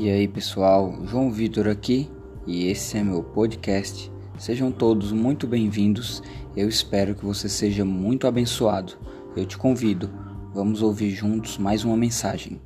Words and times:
E 0.00 0.08
aí 0.08 0.28
pessoal, 0.28 0.96
João 1.06 1.28
Vitor 1.28 1.66
aqui 1.66 2.08
e 2.46 2.68
esse 2.68 2.96
é 2.96 3.02
meu 3.02 3.20
podcast. 3.20 4.08
Sejam 4.38 4.70
todos 4.70 5.10
muito 5.10 5.44
bem-vindos. 5.44 6.22
Eu 6.56 6.68
espero 6.68 7.16
que 7.16 7.24
você 7.24 7.48
seja 7.48 7.84
muito 7.84 8.24
abençoado. 8.24 8.92
Eu 9.36 9.44
te 9.44 9.58
convido, 9.58 10.08
vamos 10.54 10.82
ouvir 10.82 11.10
juntos 11.10 11.58
mais 11.58 11.82
uma 11.82 11.96
mensagem. 11.96 12.60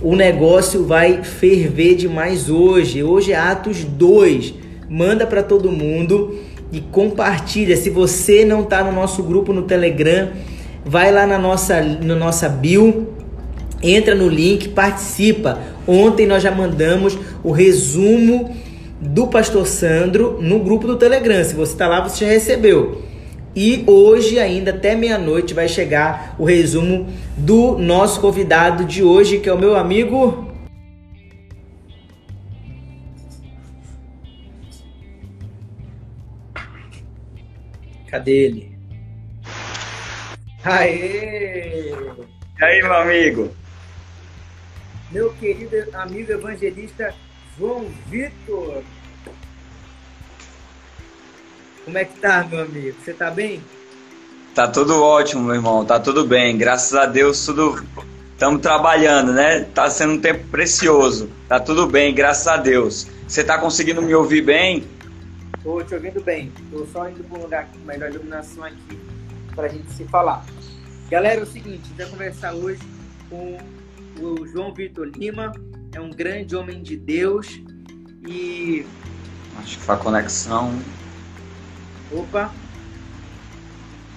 O 0.00 0.16
negócio 0.16 0.86
vai 0.86 1.22
ferver 1.22 1.96
demais 1.96 2.48
hoje. 2.48 3.02
Hoje 3.02 3.32
é 3.32 3.36
Atos 3.36 3.84
2 3.84 4.64
manda 4.88 5.26
para 5.26 5.42
todo 5.42 5.70
mundo 5.70 6.38
e 6.72 6.80
compartilha. 6.80 7.76
Se 7.76 7.90
você 7.90 8.44
não 8.44 8.62
está 8.62 8.82
no 8.82 8.92
nosso 8.92 9.22
grupo 9.22 9.52
no 9.52 9.62
Telegram, 9.62 10.30
vai 10.84 11.12
lá 11.12 11.26
na 11.26 11.38
nossa, 11.38 11.80
no 11.82 12.16
nossa 12.16 12.48
bio, 12.48 13.08
entra 13.82 14.14
no 14.14 14.28
link, 14.28 14.68
participa. 14.68 15.58
Ontem 15.86 16.26
nós 16.26 16.42
já 16.42 16.50
mandamos 16.50 17.18
o 17.42 17.50
resumo 17.50 18.54
do 19.00 19.26
Pastor 19.26 19.66
Sandro 19.66 20.38
no 20.40 20.58
grupo 20.60 20.86
do 20.86 20.96
Telegram. 20.96 21.42
Se 21.44 21.54
você 21.54 21.72
está 21.72 21.86
lá, 21.86 22.00
você 22.00 22.24
já 22.24 22.30
recebeu. 22.30 23.02
E 23.54 23.84
hoje, 23.86 24.38
ainda 24.38 24.70
até 24.70 24.94
meia-noite, 24.94 25.54
vai 25.54 25.66
chegar 25.66 26.34
o 26.38 26.44
resumo 26.44 27.06
do 27.36 27.78
nosso 27.78 28.20
convidado 28.20 28.84
de 28.84 29.02
hoje, 29.02 29.38
que 29.38 29.48
é 29.48 29.52
o 29.52 29.58
meu 29.58 29.76
amigo 29.76 30.45
Cadê 38.16 38.32
ele? 38.32 38.78
Aê! 40.64 41.92
E 42.58 42.64
aí, 42.64 42.82
meu 42.82 42.94
amigo? 42.94 43.54
Meu 45.12 45.34
querido 45.34 45.76
amigo 45.92 46.32
evangelista 46.32 47.14
João 47.58 47.84
Vitor. 48.06 48.82
Como 51.84 51.98
é 51.98 52.06
que 52.06 52.18
tá, 52.18 52.42
meu 52.50 52.62
amigo? 52.62 52.96
Você 53.04 53.12
tá 53.12 53.30
bem? 53.30 53.60
Tá 54.54 54.66
tudo 54.66 55.02
ótimo, 55.02 55.42
meu 55.42 55.54
irmão. 55.54 55.84
Tá 55.84 56.00
tudo 56.00 56.24
bem. 56.26 56.56
Graças 56.56 56.94
a 56.94 57.04
Deus, 57.04 57.44
tudo. 57.44 57.84
Estamos 58.32 58.62
trabalhando, 58.62 59.34
né? 59.34 59.66
Tá 59.74 59.90
sendo 59.90 60.14
um 60.14 60.18
tempo 60.18 60.42
precioso. 60.48 61.28
Tá 61.46 61.60
tudo 61.60 61.86
bem, 61.86 62.14
graças 62.14 62.46
a 62.46 62.56
Deus. 62.56 63.08
Você 63.28 63.44
tá 63.44 63.58
conseguindo 63.58 64.00
me 64.00 64.14
ouvir 64.14 64.40
bem? 64.40 64.95
Estou 65.66 65.82
te 65.82 65.94
ouvindo 65.94 66.22
bem. 66.22 66.52
Estou 66.62 66.86
só 66.86 67.10
indo 67.10 67.24
para 67.24 67.38
um 67.40 67.42
lugar 67.42 67.66
com 67.72 67.78
melhor 67.80 68.08
iluminação 68.08 68.62
aqui 68.62 69.00
para 69.52 69.66
a 69.66 69.68
gente 69.68 69.90
se 69.90 70.04
falar. 70.04 70.46
Galera, 71.10 71.40
é 71.40 71.42
o 71.42 71.46
seguinte, 71.46 71.80
a 71.82 71.88
gente 71.88 71.96
vai 71.96 72.06
conversar 72.06 72.54
hoje 72.54 72.80
com 73.28 73.58
o 74.20 74.46
João 74.46 74.72
Vitor 74.72 75.08
Lima. 75.08 75.50
É 75.92 76.00
um 76.00 76.10
grande 76.10 76.54
homem 76.54 76.80
de 76.80 76.96
Deus 76.96 77.60
e. 78.28 78.86
Acho 79.58 79.76
que 79.76 79.82
foi 79.82 79.96
a 79.96 79.98
conexão. 79.98 80.80
Opa! 82.12 82.54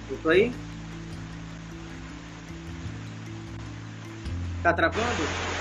Voltou 0.08 0.30
aí? 0.30 0.52
Tá 4.62 4.72
travando? 4.72 5.59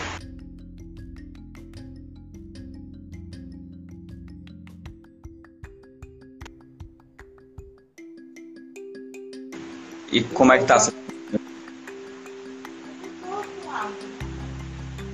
E 10.19 10.23
como 10.33 10.51
é 10.51 10.59
que 10.59 10.65
tá? 10.65 10.77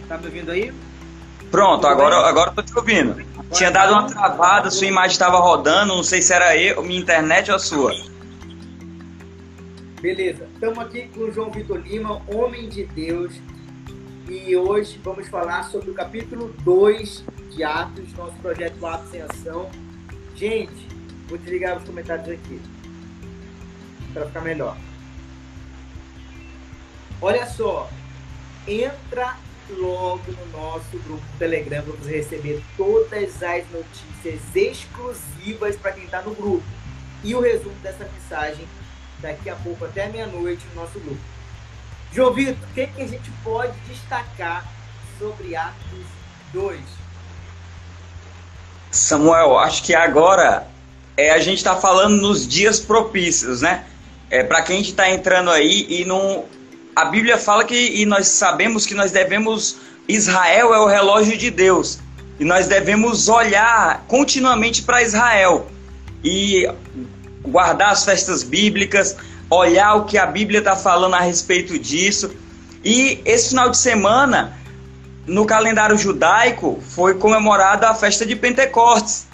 Tá 0.07 0.17
me 0.17 0.25
ouvindo 0.25 0.49
aí? 0.49 0.73
Pronto, 1.51 1.85
agora, 1.85 2.27
agora 2.27 2.51
tô 2.51 2.63
te 2.63 2.75
ouvindo. 2.75 3.23
Tinha 3.51 3.69
dado 3.69 3.93
uma 3.93 4.07
travada, 4.07 4.71
sua 4.71 4.87
imagem 4.87 5.11
estava 5.11 5.37
rodando, 5.37 5.95
não 5.95 6.03
sei 6.03 6.23
se 6.23 6.33
era 6.33 6.57
eu, 6.57 6.81
minha 6.81 6.99
internet 6.99 7.51
ou 7.51 7.57
a 7.57 7.59
sua. 7.59 7.93
Beleza, 10.01 10.49
estamos 10.51 10.79
aqui 10.79 11.07
com 11.09 11.19
o 11.19 11.31
João 11.31 11.51
Vitor 11.51 11.77
Lima, 11.77 12.19
homem 12.27 12.67
de 12.67 12.85
Deus, 12.85 13.35
e 14.27 14.55
hoje 14.55 14.99
vamos 15.03 15.27
falar 15.27 15.65
sobre 15.65 15.91
o 15.91 15.93
capítulo 15.93 16.51
2 16.63 17.23
de 17.51 17.63
Atos, 17.63 18.11
nosso 18.13 18.35
projeto 18.37 18.83
Atos 18.83 19.13
em 19.13 19.21
Ação. 19.21 19.69
Gente, 20.35 20.87
vou 21.29 21.37
desligar 21.37 21.77
os 21.77 21.83
comentários 21.83 22.27
aqui 22.27 22.59
para 24.11 24.25
ficar 24.25 24.41
melhor. 24.41 24.75
Olha 27.21 27.45
só, 27.47 27.89
entra 28.67 29.37
logo 29.69 30.21
no 30.27 30.45
nosso 30.57 30.97
grupo 31.05 31.21
do 31.21 31.39
Telegram 31.39 31.81
para 31.83 31.93
você 31.93 32.17
receber 32.17 32.61
todas 32.77 33.41
as 33.41 33.63
notícias 33.71 34.41
exclusivas 34.53 35.75
para 35.77 35.93
quem 35.93 36.05
está 36.05 36.21
no 36.21 36.35
grupo. 36.35 36.63
E 37.23 37.33
o 37.33 37.39
resumo 37.39 37.75
dessa 37.81 38.05
mensagem 38.05 38.67
daqui 39.19 39.49
a 39.49 39.55
pouco, 39.55 39.85
até 39.85 40.07
meia-noite, 40.09 40.63
no 40.73 40.81
nosso 40.81 40.99
grupo. 40.99 41.21
João 42.13 42.33
Vitor, 42.33 42.55
o 42.69 42.73
que, 42.73 42.87
que 42.87 43.01
a 43.01 43.07
gente 43.07 43.31
pode 43.43 43.77
destacar 43.87 44.65
sobre 45.17 45.55
Atos 45.55 46.05
2? 46.53 46.79
Samuel, 48.91 49.57
acho 49.57 49.83
que 49.83 49.95
agora 49.95 50.67
é, 51.17 51.31
a 51.31 51.39
gente 51.39 51.57
está 51.57 51.75
falando 51.75 52.21
nos 52.21 52.47
dias 52.47 52.79
propícios, 52.79 53.61
né? 53.61 53.85
é, 54.29 54.43
para 54.43 54.61
quem 54.61 54.81
está 54.81 55.09
entrando 55.09 55.49
aí 55.49 55.85
e 55.89 56.05
não. 56.05 56.45
A 56.95 57.05
Bíblia 57.05 57.37
fala 57.37 57.65
que 57.65 57.75
e 57.75 58.05
nós 58.05 58.27
sabemos 58.29 58.85
que 58.85 58.93
nós 58.93 59.11
devemos. 59.11 59.77
Israel 60.07 60.73
é 60.73 60.79
o 60.79 60.85
relógio 60.85 61.37
de 61.37 61.51
Deus. 61.51 61.99
E 62.39 62.45
nós 62.45 62.67
devemos 62.67 63.27
olhar 63.27 64.05
continuamente 64.07 64.81
para 64.81 65.03
Israel. 65.03 65.67
E 66.23 66.65
guardar 67.41 67.91
as 67.91 68.05
festas 68.05 68.43
bíblicas, 68.43 69.15
olhar 69.49 69.95
o 69.95 70.05
que 70.05 70.17
a 70.17 70.25
Bíblia 70.25 70.59
está 70.59 70.75
falando 70.75 71.15
a 71.15 71.19
respeito 71.19 71.77
disso. 71.77 72.31
E 72.83 73.19
esse 73.25 73.49
final 73.49 73.69
de 73.69 73.77
semana, 73.77 74.57
no 75.27 75.45
calendário 75.45 75.97
judaico, 75.97 76.81
foi 76.81 77.15
comemorada 77.15 77.89
a 77.89 77.93
festa 77.93 78.25
de 78.25 78.35
Pentecostes. 78.35 79.27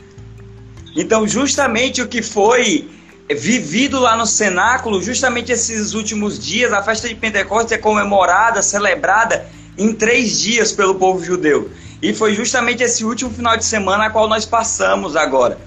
Então, 0.96 1.28
justamente 1.28 2.02
o 2.02 2.08
que 2.08 2.22
foi 2.22 2.90
vivido 3.34 4.00
lá 4.00 4.16
no 4.16 4.26
cenáculo, 4.26 5.02
justamente 5.02 5.52
esses 5.52 5.94
últimos 5.94 6.40
dias, 6.40 6.74
a 6.74 6.82
festa 6.82 7.08
de 7.08 7.16
Pentecostes 7.16 7.72
é 7.72 7.78
comemorada, 7.78 8.62
celebrada 8.62 9.48
em 9.78 9.94
três 9.94 10.40
dias 10.40 10.72
pelo 10.72 10.96
povo 10.96 11.24
judeu. 11.24 11.70
E 12.02 12.14
foi 12.14 12.34
justamente 12.34 12.82
esse 12.84 13.06
último 13.06 13.32
final 13.32 13.56
de 13.56 13.66
semana 13.66 14.06
a 14.06 14.10
qual 14.10 14.28
nós 14.28 14.46
passamos 14.46 15.16
agora. 15.16 15.60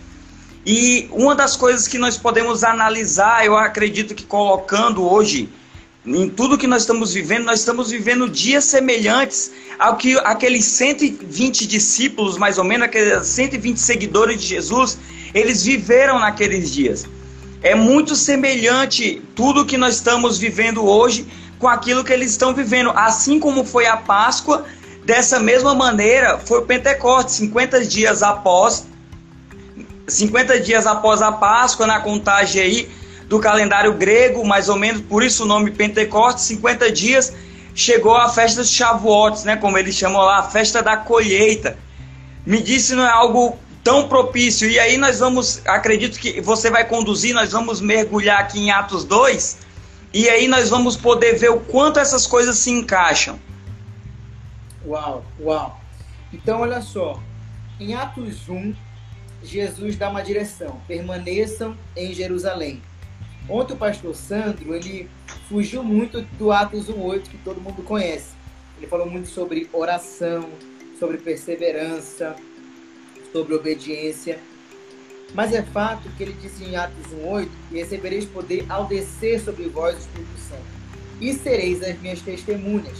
E 0.66 1.08
uma 1.12 1.34
das 1.34 1.56
coisas 1.56 1.86
que 1.86 1.98
nós 1.98 2.16
podemos 2.16 2.64
analisar, 2.64 3.44
eu 3.44 3.56
acredito 3.56 4.14
que 4.14 4.24
colocando 4.24 5.04
hoje 5.04 5.48
em 6.06 6.28
tudo 6.28 6.58
que 6.58 6.66
nós 6.66 6.82
estamos 6.82 7.14
vivendo, 7.14 7.44
nós 7.44 7.60
estamos 7.60 7.90
vivendo 7.90 8.28
dias 8.28 8.64
semelhantes 8.64 9.50
ao 9.78 9.96
que 9.96 10.18
aqueles 10.18 10.64
120 10.66 11.66
discípulos, 11.66 12.36
mais 12.36 12.58
ou 12.58 12.64
menos, 12.64 12.86
aqueles 12.86 13.26
120 13.26 13.78
seguidores 13.78 14.40
de 14.40 14.46
Jesus, 14.46 14.98
eles 15.32 15.64
viveram 15.64 16.18
naqueles 16.18 16.70
dias. 16.70 17.06
É 17.64 17.74
muito 17.74 18.14
semelhante 18.14 19.22
tudo 19.34 19.64
que 19.64 19.78
nós 19.78 19.94
estamos 19.94 20.36
vivendo 20.36 20.86
hoje 20.86 21.26
com 21.58 21.66
aquilo 21.66 22.04
que 22.04 22.12
eles 22.12 22.32
estão 22.32 22.52
vivendo. 22.52 22.92
Assim 22.94 23.40
como 23.40 23.64
foi 23.64 23.86
a 23.86 23.96
Páscoa, 23.96 24.66
dessa 25.02 25.40
mesma 25.40 25.74
maneira 25.74 26.38
foi 26.38 26.58
o 26.58 26.66
Pentecostes, 26.66 27.36
50 27.36 27.86
dias 27.86 28.22
após 28.22 28.86
50 30.06 30.60
dias 30.60 30.86
após 30.86 31.22
a 31.22 31.32
Páscoa, 31.32 31.86
na 31.86 32.00
contagem 32.00 32.60
aí 32.60 32.88
do 33.28 33.40
calendário 33.40 33.94
grego, 33.94 34.46
mais 34.46 34.68
ou 34.68 34.76
menos, 34.76 35.00
por 35.00 35.22
isso 35.22 35.44
o 35.44 35.46
nome 35.46 35.70
Pentecostes, 35.70 36.44
50 36.44 36.92
dias, 36.92 37.32
chegou 37.74 38.14
a 38.14 38.28
festa 38.28 38.60
dos 38.60 38.70
Shavuot, 38.70 39.46
né, 39.46 39.56
como 39.56 39.78
eles 39.78 39.94
chamam 39.94 40.20
lá, 40.20 40.40
a 40.40 40.42
festa 40.42 40.82
da 40.82 40.98
colheita. 40.98 41.78
Me 42.44 42.60
disse 42.60 42.94
não 42.94 43.06
é 43.06 43.10
algo 43.10 43.58
tão 43.84 44.08
propício. 44.08 44.68
E 44.68 44.80
aí 44.80 44.96
nós 44.96 45.20
vamos, 45.20 45.60
acredito 45.66 46.18
que 46.18 46.40
você 46.40 46.70
vai 46.70 46.84
conduzir, 46.88 47.34
nós 47.34 47.52
vamos 47.52 47.82
mergulhar 47.82 48.40
aqui 48.40 48.58
em 48.58 48.70
Atos 48.70 49.04
2, 49.04 49.58
e 50.12 50.28
aí 50.28 50.48
nós 50.48 50.70
vamos 50.70 50.96
poder 50.96 51.38
ver 51.38 51.50
o 51.50 51.60
quanto 51.60 52.00
essas 52.00 52.26
coisas 52.26 52.56
se 52.56 52.70
encaixam. 52.70 53.38
Uau, 54.86 55.24
uau. 55.38 55.80
Então 56.32 56.60
olha 56.60 56.80
só, 56.80 57.20
em 57.78 57.94
Atos 57.94 58.48
1, 58.48 58.74
Jesus 59.42 59.96
dá 59.96 60.08
uma 60.08 60.22
direção: 60.22 60.80
permaneçam 60.88 61.76
em 61.94 62.14
Jerusalém. 62.14 62.82
Ontem 63.48 63.74
o 63.74 63.76
pastor 63.76 64.14
Sandro, 64.14 64.74
ele 64.74 65.10
fugiu 65.48 65.84
muito 65.84 66.22
do 66.38 66.50
Atos 66.50 66.88
1:8 66.88 67.22
que 67.28 67.36
todo 67.38 67.60
mundo 67.60 67.82
conhece. 67.82 68.32
Ele 68.78 68.86
falou 68.86 69.08
muito 69.08 69.28
sobre 69.28 69.68
oração, 69.72 70.48
sobre 70.98 71.18
perseverança, 71.18 72.34
sobre 73.34 73.54
obediência. 73.54 74.38
Mas 75.34 75.52
é 75.52 75.60
fato 75.60 76.08
que 76.16 76.22
ele 76.22 76.36
disse 76.40 76.62
em 76.62 76.76
Atos 76.76 77.04
1,8: 77.12 77.48
E 77.72 77.78
recebereis 77.78 78.24
poder 78.24 78.64
ao 78.68 78.86
descer 78.86 79.40
sobre 79.40 79.64
vós 79.64 79.96
o 79.96 79.98
Espírito 79.98 80.38
Santo, 80.48 80.62
e 81.20 81.32
sereis 81.32 81.82
as 81.82 82.00
minhas 82.00 82.20
testemunhas. 82.20 82.96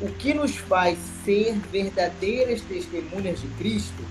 O 0.00 0.08
que 0.08 0.32
nos 0.32 0.56
faz 0.56 0.98
ser 1.24 1.54
verdadeiras 1.70 2.62
testemunhas 2.62 3.40
de 3.40 3.48
Cristo 3.58 4.02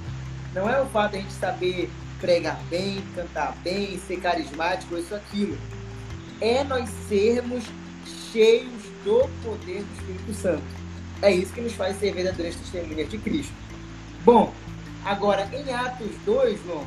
não 0.54 0.70
é 0.70 0.80
o 0.80 0.86
fato 0.86 1.14
de 1.14 1.18
a 1.18 1.22
gente 1.22 1.34
saber 1.34 1.90
pregar 2.22 2.60
bem, 2.70 3.04
cantar 3.16 3.56
bem, 3.64 4.00
ser 4.08 4.18
carismático, 4.18 4.96
isso, 4.96 5.14
aquilo. 5.14 5.58
É 6.40 6.64
nós 6.64 6.90
sermos 7.08 7.64
cheios 8.32 8.84
do 9.04 9.28
poder 9.44 9.84
do 9.84 10.00
Espírito 10.00 10.34
Santo. 10.34 10.64
É 11.22 11.32
isso 11.32 11.54
que 11.54 11.62
nos 11.62 11.74
faz 11.74 12.00
ser 12.00 12.14
verdadeiras 12.14 12.56
testemunhas 12.56 13.10
de 13.10 13.18
Cristo. 13.18 13.54
Bom, 14.24 14.54
agora 15.06 15.48
em 15.54 15.72
Atos 15.72 16.12
2, 16.26 16.60
João, 16.66 16.84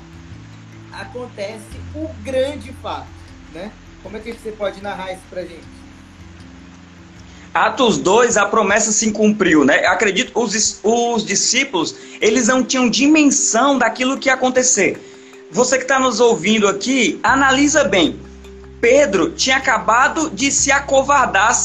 acontece 0.92 1.62
o 1.94 2.08
grande 2.24 2.72
fato, 2.82 3.06
né? 3.54 3.70
Como 4.02 4.16
é 4.16 4.20
que 4.20 4.32
você 4.32 4.50
pode 4.50 4.82
narrar 4.82 5.12
isso 5.12 5.22
pra 5.30 5.42
gente? 5.42 5.78
Atos 7.54 7.96
2, 7.98 8.36
a 8.36 8.46
promessa 8.46 8.92
se 8.92 9.10
cumpriu, 9.12 9.64
né? 9.64 9.86
Acredito, 9.86 10.32
os, 10.38 10.80
os 10.82 11.24
discípulos, 11.24 11.94
eles 12.20 12.48
não 12.48 12.62
tinham 12.62 12.90
dimensão 12.90 13.78
daquilo 13.78 14.18
que 14.18 14.28
ia 14.28 14.34
acontecer. 14.34 15.00
Você 15.50 15.76
que 15.76 15.84
está 15.84 15.98
nos 15.98 16.20
ouvindo 16.20 16.68
aqui, 16.68 17.18
analisa 17.22 17.84
bem. 17.84 18.20
Pedro 18.80 19.30
tinha 19.30 19.56
acabado 19.56 20.30
de 20.30 20.52
se 20.52 20.70
acovardar 20.70 21.56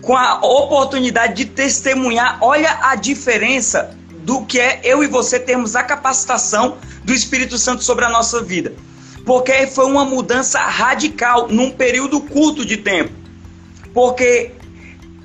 com 0.00 0.16
a 0.16 0.40
oportunidade 0.40 1.34
de 1.34 1.44
testemunhar. 1.44 2.38
Olha 2.40 2.78
a 2.82 2.94
diferença 2.94 3.96
do 4.26 4.44
que 4.44 4.58
é 4.58 4.80
eu 4.82 5.04
e 5.04 5.06
você 5.06 5.38
termos 5.38 5.76
a 5.76 5.84
capacitação 5.84 6.78
do 7.04 7.14
Espírito 7.14 7.56
Santo 7.56 7.84
sobre 7.84 8.04
a 8.04 8.08
nossa 8.08 8.42
vida. 8.42 8.74
Porque 9.24 9.68
foi 9.68 9.86
uma 9.86 10.04
mudança 10.04 10.58
radical 10.58 11.46
num 11.46 11.70
período 11.70 12.20
curto 12.20 12.66
de 12.66 12.76
tempo. 12.76 13.12
Porque 13.94 14.50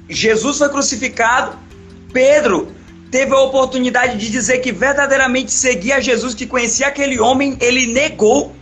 Jesus 0.07 0.59
foi 0.59 0.69
crucificado, 0.69 1.57
Pedro 2.13 2.75
teve 3.09 3.33
a 3.33 3.39
oportunidade 3.39 4.19
de 4.19 4.29
dizer 4.29 4.59
que 4.59 4.71
verdadeiramente 4.71 5.51
seguia 5.51 5.99
Jesus, 5.99 6.35
que 6.35 6.45
conhecia 6.45 6.85
aquele 6.85 7.19
homem, 7.19 7.57
ele 7.59 7.87
negou. 7.87 8.55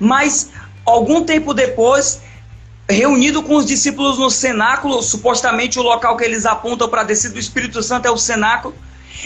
Mas 0.00 0.50
algum 0.84 1.22
tempo 1.22 1.54
depois, 1.54 2.20
reunido 2.88 3.40
com 3.40 3.54
os 3.54 3.64
discípulos 3.64 4.18
no 4.18 4.30
cenáculo, 4.30 5.00
supostamente 5.00 5.78
o 5.78 5.82
local 5.82 6.16
que 6.16 6.24
eles 6.24 6.44
apontam 6.44 6.88
para 6.88 7.04
descer 7.04 7.30
do 7.30 7.38
Espírito 7.38 7.80
Santo 7.84 8.06
é 8.06 8.10
o 8.10 8.18
cenáculo, 8.18 8.74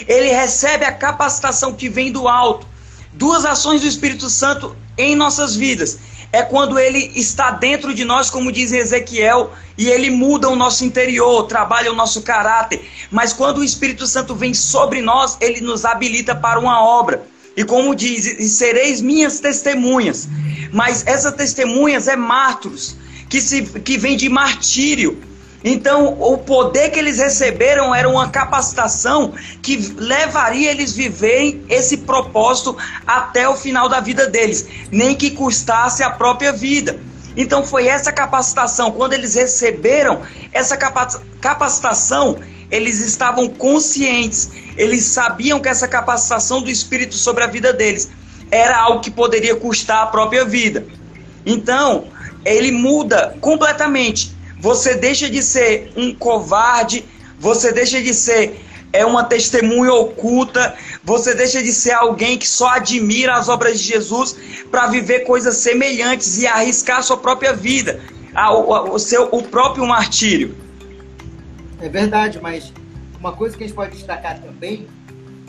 ele 0.07 0.31
recebe 0.31 0.85
a 0.85 0.91
capacitação 0.91 1.73
que 1.73 1.89
vem 1.89 2.11
do 2.11 2.27
alto. 2.27 2.67
Duas 3.13 3.45
ações 3.45 3.81
do 3.81 3.87
Espírito 3.87 4.29
Santo 4.29 4.75
em 4.97 5.15
nossas 5.15 5.55
vidas. 5.55 5.97
É 6.31 6.41
quando 6.41 6.77
ele 6.77 7.11
está 7.15 7.51
dentro 7.51 7.93
de 7.93 8.03
nós, 8.03 8.29
como 8.29 8.51
diz 8.51 8.73
Ezequiel, 8.73 9.53
e 9.77 9.87
ele 9.87 10.09
muda 10.09 10.49
o 10.49 10.55
nosso 10.55 10.83
interior, 10.83 11.43
trabalha 11.43 11.91
o 11.91 11.95
nosso 11.95 12.21
caráter. 12.23 12.85
Mas 13.09 13.31
quando 13.31 13.59
o 13.59 13.63
Espírito 13.63 14.05
Santo 14.05 14.35
vem 14.35 14.53
sobre 14.53 15.01
nós, 15.01 15.37
ele 15.39 15.61
nos 15.61 15.85
habilita 15.85 16.35
para 16.35 16.59
uma 16.59 16.83
obra. 16.83 17.25
E 17.55 17.63
como 17.63 17.95
diz, 17.95 18.25
e 18.25 18.49
sereis 18.49 18.99
minhas 18.99 19.39
testemunhas. 19.39 20.27
Mas 20.73 21.07
essas 21.07 21.33
testemunhas 21.35 22.07
é 22.07 22.17
mártires, 22.17 22.97
que, 23.29 23.39
se, 23.39 23.61
que 23.79 23.97
vem 23.97 24.17
de 24.17 24.27
martírio 24.27 25.21
então, 25.67 26.15
o 26.21 26.37
poder 26.37 26.91
que 26.91 26.99
eles 26.99 27.17
receberam 27.17 27.93
era 27.93 28.07
uma 28.07 28.29
capacitação 28.29 29.33
que 29.63 29.77
levaria 29.97 30.69
eles 30.69 30.93
viverem 30.93 31.65
esse 31.67 31.97
propósito 31.97 32.77
até 33.07 33.49
o 33.49 33.55
final 33.55 33.89
da 33.89 33.99
vida 33.99 34.27
deles, 34.27 34.67
nem 34.91 35.15
que 35.15 35.31
custasse 35.31 36.03
a 36.03 36.11
própria 36.11 36.53
vida. 36.53 36.99
Então, 37.35 37.65
foi 37.65 37.87
essa 37.87 38.11
capacitação. 38.11 38.91
Quando 38.91 39.13
eles 39.13 39.33
receberam 39.33 40.21
essa 40.53 40.77
capacitação, 40.77 42.37
eles 42.69 42.99
estavam 42.99 43.49
conscientes, 43.49 44.51
eles 44.77 45.03
sabiam 45.05 45.59
que 45.59 45.67
essa 45.67 45.87
capacitação 45.87 46.61
do 46.61 46.69
Espírito 46.69 47.15
sobre 47.15 47.43
a 47.43 47.47
vida 47.47 47.73
deles 47.73 48.11
era 48.51 48.77
algo 48.77 49.01
que 49.01 49.09
poderia 49.09 49.55
custar 49.55 50.03
a 50.03 50.07
própria 50.07 50.45
vida. 50.45 50.85
Então, 51.43 52.05
ele 52.45 52.71
muda 52.71 53.35
completamente 53.41 54.34
você 54.65 54.95
deixa 54.95 55.29
de 55.29 55.43
ser 55.43 55.91
um 55.95 56.11
covarde, 56.11 57.05
você 57.39 57.71
deixa 57.71 58.01
de 58.01 58.15
ser 58.15 58.59
é 58.91 59.05
uma 59.05 59.23
testemunha 59.23 59.93
oculta, 59.93 60.73
você 61.03 61.35
deixa 61.35 61.61
de 61.61 61.71
ser 61.71 61.91
alguém 61.91 62.35
que 62.35 62.47
só 62.47 62.69
admira 62.69 63.35
as 63.35 63.47
obras 63.47 63.79
de 63.79 63.85
Jesus 63.89 64.35
para 64.71 64.87
viver 64.87 65.19
coisas 65.19 65.57
semelhantes 65.57 66.39
e 66.39 66.47
arriscar 66.47 66.97
a 66.97 67.01
sua 67.03 67.17
própria 67.17 67.53
vida, 67.53 68.01
o, 68.91 68.97
seu, 68.97 69.29
o 69.31 69.43
próprio 69.43 69.85
martírio. 69.85 70.55
É 71.79 71.87
verdade, 71.87 72.39
mas 72.41 72.73
uma 73.19 73.33
coisa 73.33 73.55
que 73.55 73.65
a 73.65 73.67
gente 73.67 73.75
pode 73.75 73.95
destacar 73.95 74.41
também 74.41 74.87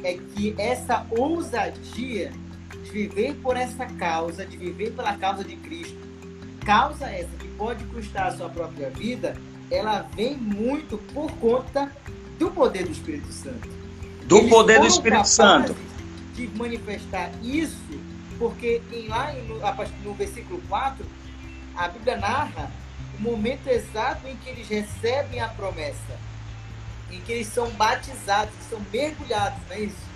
é 0.04 0.18
que 0.34 0.54
essa 0.58 1.06
ousadia 1.16 2.32
de 2.84 2.90
viver 2.90 3.34
por 3.42 3.56
essa 3.56 3.86
causa, 3.86 4.44
de 4.44 4.58
viver 4.58 4.90
pela 4.90 5.14
causa 5.14 5.42
de 5.42 5.56
Cristo, 5.56 5.96
causa 6.66 7.06
essa 7.06 7.35
pode 7.56 7.84
custar 7.84 8.28
a 8.28 8.36
sua 8.36 8.48
própria 8.48 8.90
vida, 8.90 9.36
ela 9.70 10.06
vem 10.14 10.36
muito 10.36 10.98
por 11.12 11.30
conta 11.32 11.90
do 12.38 12.50
poder 12.50 12.84
do 12.84 12.92
Espírito 12.92 13.32
Santo. 13.32 13.68
Do 14.24 14.38
Eles 14.38 14.50
poder 14.50 14.80
do 14.80 14.86
Espírito 14.86 15.28
Santo. 15.28 15.76
De 16.34 16.48
manifestar 16.48 17.30
isso, 17.42 17.76
porque 18.38 18.82
em, 18.92 19.08
lá 19.08 19.32
no, 19.32 19.58
no 20.04 20.14
versículo 20.14 20.60
4, 20.68 21.04
a 21.76 21.88
Bíblia 21.88 22.16
narra 22.16 22.70
o 23.18 23.22
momento 23.22 23.68
exato 23.68 24.26
em 24.28 24.36
que 24.36 24.50
eles 24.50 24.68
recebem 24.68 25.40
a 25.40 25.48
promessa, 25.48 26.18
em 27.10 27.20
que 27.20 27.32
eles 27.32 27.46
são 27.48 27.70
batizados, 27.70 28.52
são 28.68 28.80
mergulhados, 28.92 29.58
não 29.68 29.76
é 29.76 29.80
isso? 29.80 30.06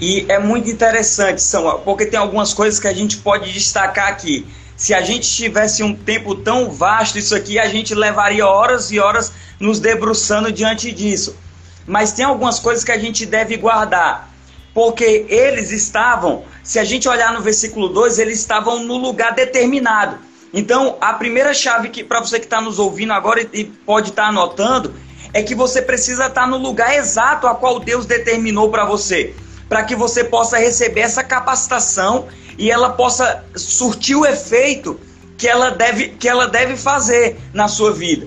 E 0.00 0.26
é 0.28 0.38
muito 0.38 0.70
interessante, 0.70 1.42
Samuel, 1.42 1.80
porque 1.80 2.06
tem 2.06 2.18
algumas 2.18 2.54
coisas 2.54 2.78
que 2.78 2.86
a 2.86 2.94
gente 2.94 3.16
pode 3.18 3.52
destacar 3.52 4.08
aqui. 4.08 4.46
Se 4.78 4.94
a 4.94 5.02
gente 5.02 5.28
tivesse 5.28 5.82
um 5.82 5.92
tempo 5.92 6.36
tão 6.36 6.70
vasto, 6.70 7.18
isso 7.18 7.34
aqui, 7.34 7.58
a 7.58 7.68
gente 7.68 7.96
levaria 7.96 8.46
horas 8.46 8.92
e 8.92 9.00
horas 9.00 9.32
nos 9.58 9.80
debruçando 9.80 10.52
diante 10.52 10.92
disso. 10.92 11.36
Mas 11.84 12.12
tem 12.12 12.24
algumas 12.24 12.60
coisas 12.60 12.84
que 12.84 12.92
a 12.92 12.98
gente 12.98 13.26
deve 13.26 13.56
guardar. 13.56 14.32
Porque 14.72 15.26
eles 15.28 15.72
estavam, 15.72 16.44
se 16.62 16.78
a 16.78 16.84
gente 16.84 17.08
olhar 17.08 17.32
no 17.32 17.40
versículo 17.40 17.88
2, 17.88 18.20
eles 18.20 18.38
estavam 18.38 18.84
no 18.84 18.96
lugar 18.96 19.34
determinado. 19.34 20.16
Então, 20.54 20.96
a 21.00 21.12
primeira 21.12 21.52
chave 21.52 21.88
que 21.88 22.04
para 22.04 22.20
você 22.20 22.38
que 22.38 22.46
está 22.46 22.60
nos 22.60 22.78
ouvindo 22.78 23.12
agora 23.12 23.44
e 23.52 23.64
pode 23.64 24.10
estar 24.10 24.22
tá 24.22 24.28
anotando 24.28 24.94
é 25.32 25.42
que 25.42 25.56
você 25.56 25.82
precisa 25.82 26.26
estar 26.26 26.42
tá 26.42 26.46
no 26.46 26.56
lugar 26.56 26.94
exato 26.94 27.48
a 27.48 27.54
qual 27.56 27.80
Deus 27.80 28.06
determinou 28.06 28.70
para 28.70 28.84
você, 28.84 29.34
para 29.68 29.82
que 29.82 29.96
você 29.96 30.22
possa 30.22 30.56
receber 30.56 31.00
essa 31.00 31.24
capacitação 31.24 32.28
e 32.58 32.70
ela 32.70 32.90
possa 32.90 33.44
surtir 33.54 34.16
o 34.16 34.26
efeito 34.26 34.98
que 35.36 35.46
ela 35.46 35.70
deve, 35.70 36.08
que 36.08 36.28
ela 36.28 36.48
deve 36.48 36.76
fazer 36.76 37.38
na 37.54 37.68
sua 37.68 37.92
vida. 37.92 38.26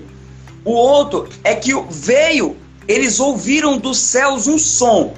O 0.64 0.72
outro 0.72 1.28
é 1.44 1.54
que 1.54 1.72
veio, 1.90 2.56
eles 2.88 3.20
ouviram 3.20 3.76
dos 3.76 3.98
céus 3.98 4.46
um 4.46 4.58
som. 4.58 5.14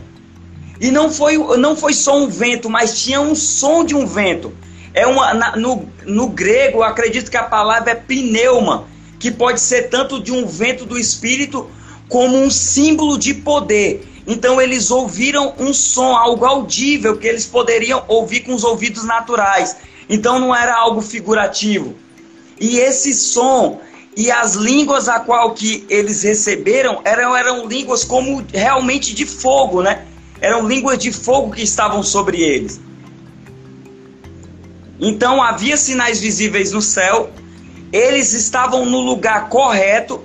E 0.80 0.90
não 0.90 1.10
foi, 1.10 1.38
não 1.56 1.76
foi 1.76 1.94
só 1.94 2.18
um 2.18 2.28
vento, 2.28 2.68
mas 2.68 3.00
tinha 3.00 3.20
um 3.20 3.36
som 3.36 3.84
de 3.84 3.94
um 3.94 4.04
vento. 4.04 4.52
É 4.92 5.06
uma, 5.06 5.32
na, 5.32 5.56
no, 5.56 5.88
no 6.04 6.28
grego, 6.28 6.78
eu 6.78 6.82
acredito 6.82 7.30
que 7.30 7.36
a 7.36 7.44
palavra 7.44 7.92
é 7.92 7.94
pneuma, 7.94 8.86
que 9.20 9.30
pode 9.30 9.60
ser 9.60 9.84
tanto 9.84 10.20
de 10.20 10.32
um 10.32 10.46
vento 10.46 10.84
do 10.84 10.98
espírito 10.98 11.70
como 12.08 12.36
um 12.36 12.50
símbolo 12.50 13.16
de 13.16 13.34
poder. 13.34 14.08
Então 14.26 14.60
eles 14.60 14.90
ouviram 14.90 15.54
um 15.58 15.72
som, 15.74 16.16
algo 16.16 16.44
audível 16.44 17.16
que 17.16 17.26
eles 17.26 17.46
poderiam 17.46 18.02
ouvir 18.08 18.40
com 18.40 18.54
os 18.54 18.64
ouvidos 18.64 19.04
naturais. 19.04 19.76
Então 20.08 20.38
não 20.38 20.54
era 20.54 20.74
algo 20.74 21.02
figurativo. 21.02 21.94
E 22.58 22.78
esse 22.78 23.12
som 23.12 23.80
e 24.16 24.30
as 24.30 24.54
línguas 24.54 25.08
a 25.08 25.20
qual 25.20 25.52
que 25.52 25.84
eles 25.88 26.22
receberam 26.22 27.00
eram, 27.04 27.36
eram 27.36 27.66
línguas 27.66 28.04
como 28.04 28.44
realmente 28.52 29.14
de 29.14 29.26
fogo, 29.26 29.82
né? 29.82 30.06
Eram 30.40 30.66
línguas 30.66 30.98
de 30.98 31.12
fogo 31.12 31.52
que 31.52 31.62
estavam 31.62 32.02
sobre 32.02 32.40
eles. 32.40 32.80
Então 35.00 35.42
havia 35.42 35.76
sinais 35.76 36.20
visíveis 36.20 36.70
no 36.72 36.80
céu, 36.80 37.30
eles 37.92 38.32
estavam 38.32 38.86
no 38.86 39.00
lugar 39.00 39.48
correto 39.48 40.22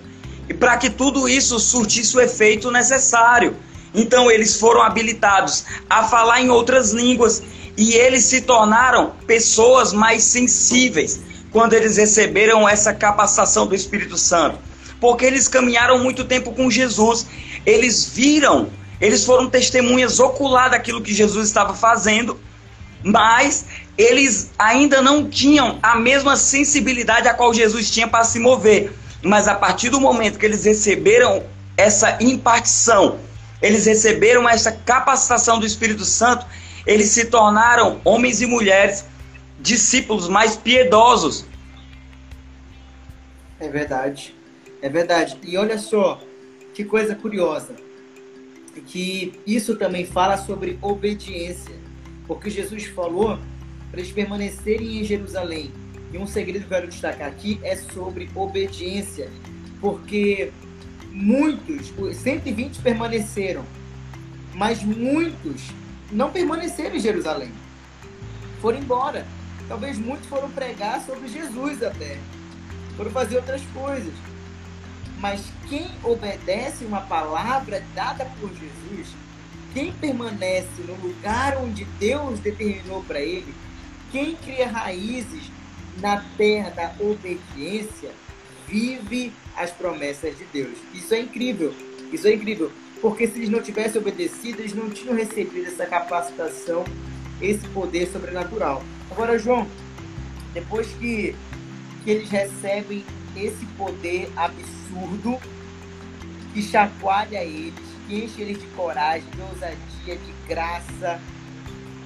e 0.47 0.53
para 0.53 0.77
que 0.77 0.89
tudo 0.89 1.27
isso 1.27 1.59
surtisse 1.59 2.15
o 2.15 2.21
efeito 2.21 2.71
necessário. 2.71 3.55
Então 3.93 4.29
eles 4.29 4.59
foram 4.59 4.81
habilitados 4.81 5.65
a 5.89 6.03
falar 6.03 6.41
em 6.41 6.49
outras 6.49 6.91
línguas 6.91 7.41
e 7.75 7.93
eles 7.93 8.25
se 8.25 8.41
tornaram 8.41 9.13
pessoas 9.25 9.93
mais 9.93 10.23
sensíveis 10.23 11.21
quando 11.51 11.73
eles 11.73 11.97
receberam 11.97 12.67
essa 12.67 12.93
capacitação 12.93 13.65
do 13.65 13.73
Espírito 13.73 14.17
Santo. 14.17 14.59
Porque 14.99 15.25
eles 15.25 15.47
caminharam 15.47 15.97
muito 15.97 16.25
tempo 16.25 16.51
com 16.51 16.69
Jesus, 16.69 17.25
eles 17.65 18.05
viram, 18.05 18.69
eles 18.99 19.23
foram 19.23 19.49
testemunhas 19.49 20.19
ocular 20.19 20.69
daquilo 20.69 21.01
que 21.01 21.13
Jesus 21.13 21.47
estava 21.47 21.73
fazendo 21.73 22.39
mas 23.03 23.65
eles 23.97 24.51
ainda 24.57 25.01
não 25.01 25.29
tinham 25.29 25.79
a 25.81 25.95
mesma 25.95 26.35
sensibilidade 26.35 27.27
a 27.27 27.33
qual 27.33 27.53
Jesus 27.53 27.89
tinha 27.89 28.07
para 28.07 28.23
se 28.23 28.39
mover. 28.39 28.93
Mas 29.21 29.47
a 29.47 29.55
partir 29.55 29.89
do 29.89 29.99
momento 29.99 30.37
que 30.37 30.45
eles 30.45 30.65
receberam 30.65 31.43
essa 31.75 32.17
impartição, 32.21 33.17
eles 33.61 33.85
receberam 33.85 34.47
essa 34.47 34.71
capacitação 34.71 35.59
do 35.59 35.65
Espírito 35.65 36.05
Santo, 36.05 36.45
eles 36.85 37.09
se 37.09 37.25
tornaram 37.25 37.99
homens 38.03 38.41
e 38.41 38.45
mulheres 38.45 39.05
discípulos 39.59 40.27
mais 40.27 40.55
piedosos. 40.55 41.45
É 43.59 43.67
verdade. 43.67 44.33
É 44.81 44.87
verdade. 44.87 45.37
E 45.43 45.57
olha 45.57 45.77
só, 45.77 46.21
que 46.73 46.85
coisa 46.85 47.13
curiosa. 47.15 47.75
Que 48.87 49.33
isso 49.45 49.75
também 49.75 50.05
fala 50.05 50.37
sobre 50.37 50.79
obediência. 50.81 51.75
Porque 52.25 52.49
Jesus 52.49 52.85
falou 52.85 53.37
para 53.91 53.99
eles 53.99 54.11
permanecerem 54.11 54.99
em 54.99 55.03
Jerusalém. 55.03 55.71
E 56.13 56.17
um 56.17 56.25
segredo 56.25 56.65
que 56.65 56.73
eu 56.73 56.77
quero 56.77 56.87
destacar 56.87 57.27
aqui 57.27 57.59
é 57.61 57.75
sobre 57.75 58.29
obediência. 58.33 59.29
Porque 59.81 60.51
muitos, 61.11 61.91
120 62.17 62.79
permaneceram, 62.79 63.63
mas 64.53 64.83
muitos 64.83 65.61
não 66.11 66.31
permaneceram 66.31 66.95
em 66.95 66.99
Jerusalém. 66.99 67.51
Foram 68.61 68.79
embora. 68.79 69.25
Talvez 69.67 69.99
muitos 69.99 70.27
foram 70.27 70.49
pregar 70.49 71.01
sobre 71.05 71.27
Jesus 71.27 71.83
até. 71.83 72.17
Foram 72.97 73.11
fazer 73.11 73.37
outras 73.37 73.61
coisas. 73.73 74.13
Mas 75.19 75.43
quem 75.67 75.87
obedece 76.03 76.85
uma 76.85 77.01
palavra 77.01 77.83
dada 77.93 78.25
por 78.39 78.49
Jesus, 78.49 79.13
quem 79.73 79.91
permanece 79.93 80.81
no 80.87 80.95
lugar 80.95 81.57
onde 81.57 81.85
Deus 81.99 82.39
determinou 82.39 83.03
para 83.03 83.19
ele, 83.19 83.53
quem 84.11 84.35
cria 84.35 84.67
raízes 84.67 85.51
na 86.01 86.23
terra 86.37 86.69
da 86.71 86.91
obediência, 86.99 88.11
vive 88.69 89.33
as 89.57 89.71
promessas 89.71 90.37
de 90.37 90.45
Deus. 90.45 90.77
Isso 90.93 91.13
é 91.13 91.19
incrível. 91.19 91.73
Isso 92.13 92.27
é 92.27 92.33
incrível. 92.33 92.71
Porque 93.01 93.27
se 93.27 93.37
eles 93.39 93.49
não 93.49 93.61
tivessem 93.61 93.99
obedecido, 93.99 94.61
eles 94.61 94.73
não 94.73 94.89
tinham 94.89 95.15
recebido 95.15 95.67
essa 95.67 95.85
capacitação, 95.85 96.83
esse 97.41 97.67
poder 97.69 98.07
sobrenatural. 98.07 98.83
Agora, 99.09 99.37
João, 99.39 99.67
depois 100.53 100.87
que, 100.99 101.35
que 102.03 102.11
eles 102.11 102.29
recebem 102.29 103.03
esse 103.35 103.65
poder 103.77 104.29
absurdo 104.35 105.39
que 106.53 106.61
chacoalha 106.61 107.43
eles, 107.43 107.73
que 108.07 108.23
enche 108.23 108.41
eles 108.41 108.59
de 108.59 108.67
coragem, 108.67 109.29
de 109.29 109.41
ousadia, 109.41 110.15
de 110.15 110.47
graça, 110.47 111.21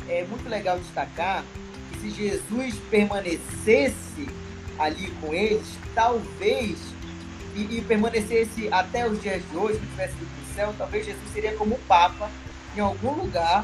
é 0.07 0.25
muito 0.29 0.47
legal 0.49 0.77
destacar 0.77 1.43
que 1.91 1.99
se 1.99 2.09
Jesus 2.09 2.75
permanecesse 2.91 4.27
ali 4.79 5.11
com 5.21 5.33
eles, 5.33 5.67
talvez, 5.93 6.77
e, 7.55 7.77
e 7.77 7.81
permanecesse 7.87 8.67
até 8.71 9.07
os 9.07 9.21
dias 9.21 9.41
de 9.49 9.57
hoje, 9.57 9.79
não 9.79 9.87
tivesse 9.87 10.13
ido 10.13 10.25
para 10.25 10.51
o 10.51 10.55
céu, 10.55 10.75
talvez 10.77 11.05
Jesus 11.05 11.33
seria 11.33 11.53
como 11.55 11.77
Papa 11.87 12.29
em 12.75 12.79
algum 12.79 13.11
lugar 13.11 13.63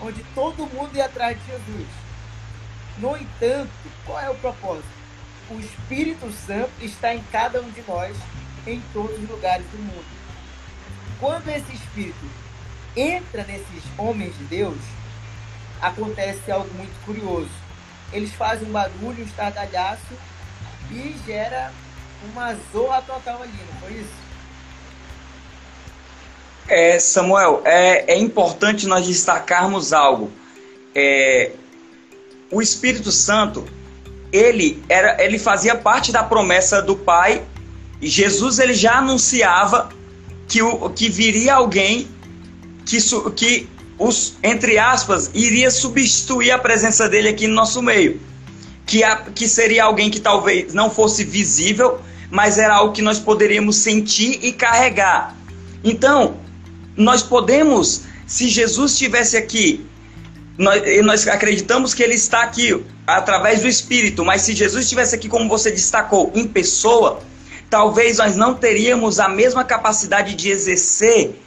onde 0.00 0.22
todo 0.34 0.66
mundo 0.66 0.94
ia 0.94 1.06
atrás 1.06 1.38
de 1.38 1.46
Jesus. 1.46 1.88
No 2.98 3.16
entanto, 3.16 3.70
qual 4.04 4.20
é 4.20 4.30
o 4.30 4.34
propósito? 4.34 4.88
O 5.50 5.58
Espírito 5.60 6.30
Santo 6.46 6.72
está 6.80 7.14
em 7.14 7.22
cada 7.30 7.60
um 7.60 7.70
de 7.70 7.82
nós, 7.86 8.16
em 8.66 8.82
todos 8.92 9.18
os 9.18 9.28
lugares 9.28 9.66
do 9.66 9.78
mundo. 9.78 10.18
Quando 11.20 11.48
esse 11.48 11.72
Espírito 11.72 12.26
entra 12.96 13.44
nesses 13.44 13.82
homens 13.96 14.36
de 14.36 14.44
Deus, 14.44 14.78
acontece 15.80 16.50
algo 16.50 16.72
muito 16.74 17.04
curioso. 17.04 17.50
Eles 18.12 18.32
fazem 18.32 18.68
um 18.68 18.72
barulho, 18.72 19.22
um 19.22 19.26
estardalhaço, 19.26 20.14
e 20.90 21.14
gera 21.26 21.72
uma 22.32 22.56
zoa 22.72 23.02
total 23.02 23.42
ali, 23.42 23.58
não 23.72 23.80
foi 23.80 23.92
isso? 23.98 24.28
É, 26.68 26.98
Samuel, 26.98 27.62
é, 27.64 28.12
é 28.12 28.18
importante 28.18 28.86
nós 28.86 29.06
destacarmos 29.06 29.92
algo. 29.92 30.30
É, 30.94 31.52
o 32.50 32.60
Espírito 32.60 33.10
Santo, 33.10 33.66
ele 34.30 34.82
era, 34.88 35.22
ele 35.22 35.38
fazia 35.38 35.74
parte 35.74 36.12
da 36.12 36.22
promessa 36.22 36.82
do 36.82 36.96
Pai. 36.96 37.42
E 38.00 38.08
Jesus 38.08 38.58
ele 38.58 38.74
já 38.74 38.98
anunciava 38.98 39.88
que, 40.46 40.62
o, 40.62 40.90
que 40.90 41.08
viria 41.08 41.54
alguém 41.54 42.08
que, 42.84 42.98
que 43.34 43.68
os, 43.98 44.34
entre 44.42 44.78
aspas, 44.78 45.30
iria 45.34 45.70
substituir 45.70 46.50
a 46.50 46.58
presença 46.58 47.08
dele 47.08 47.28
aqui 47.28 47.46
no 47.46 47.54
nosso 47.54 47.82
meio 47.82 48.20
que, 48.88 49.04
a, 49.04 49.16
que 49.16 49.46
seria 49.46 49.84
alguém 49.84 50.10
que 50.10 50.18
talvez 50.18 50.72
não 50.72 50.90
fosse 50.90 51.22
visível, 51.22 52.00
mas 52.30 52.56
era 52.56 52.74
algo 52.74 52.94
que 52.94 53.02
nós 53.02 53.20
poderíamos 53.20 53.76
sentir 53.76 54.40
e 54.42 54.50
carregar. 54.50 55.36
Então, 55.84 56.38
nós 56.96 57.22
podemos, 57.22 58.04
se 58.26 58.48
Jesus 58.48 58.92
estivesse 58.92 59.36
aqui, 59.36 59.86
nós, 60.56 60.82
nós 61.04 61.28
acreditamos 61.28 61.92
que 61.92 62.02
ele 62.02 62.14
está 62.14 62.42
aqui 62.42 62.82
através 63.06 63.60
do 63.60 63.68
Espírito, 63.68 64.24
mas 64.24 64.40
se 64.42 64.54
Jesus 64.54 64.84
estivesse 64.84 65.14
aqui, 65.14 65.28
como 65.28 65.46
você 65.50 65.70
destacou, 65.70 66.32
em 66.34 66.48
pessoa, 66.48 67.20
talvez 67.68 68.16
nós 68.16 68.36
não 68.36 68.54
teríamos 68.54 69.20
a 69.20 69.28
mesma 69.28 69.64
capacidade 69.64 70.34
de 70.34 70.48
exercer 70.48 71.38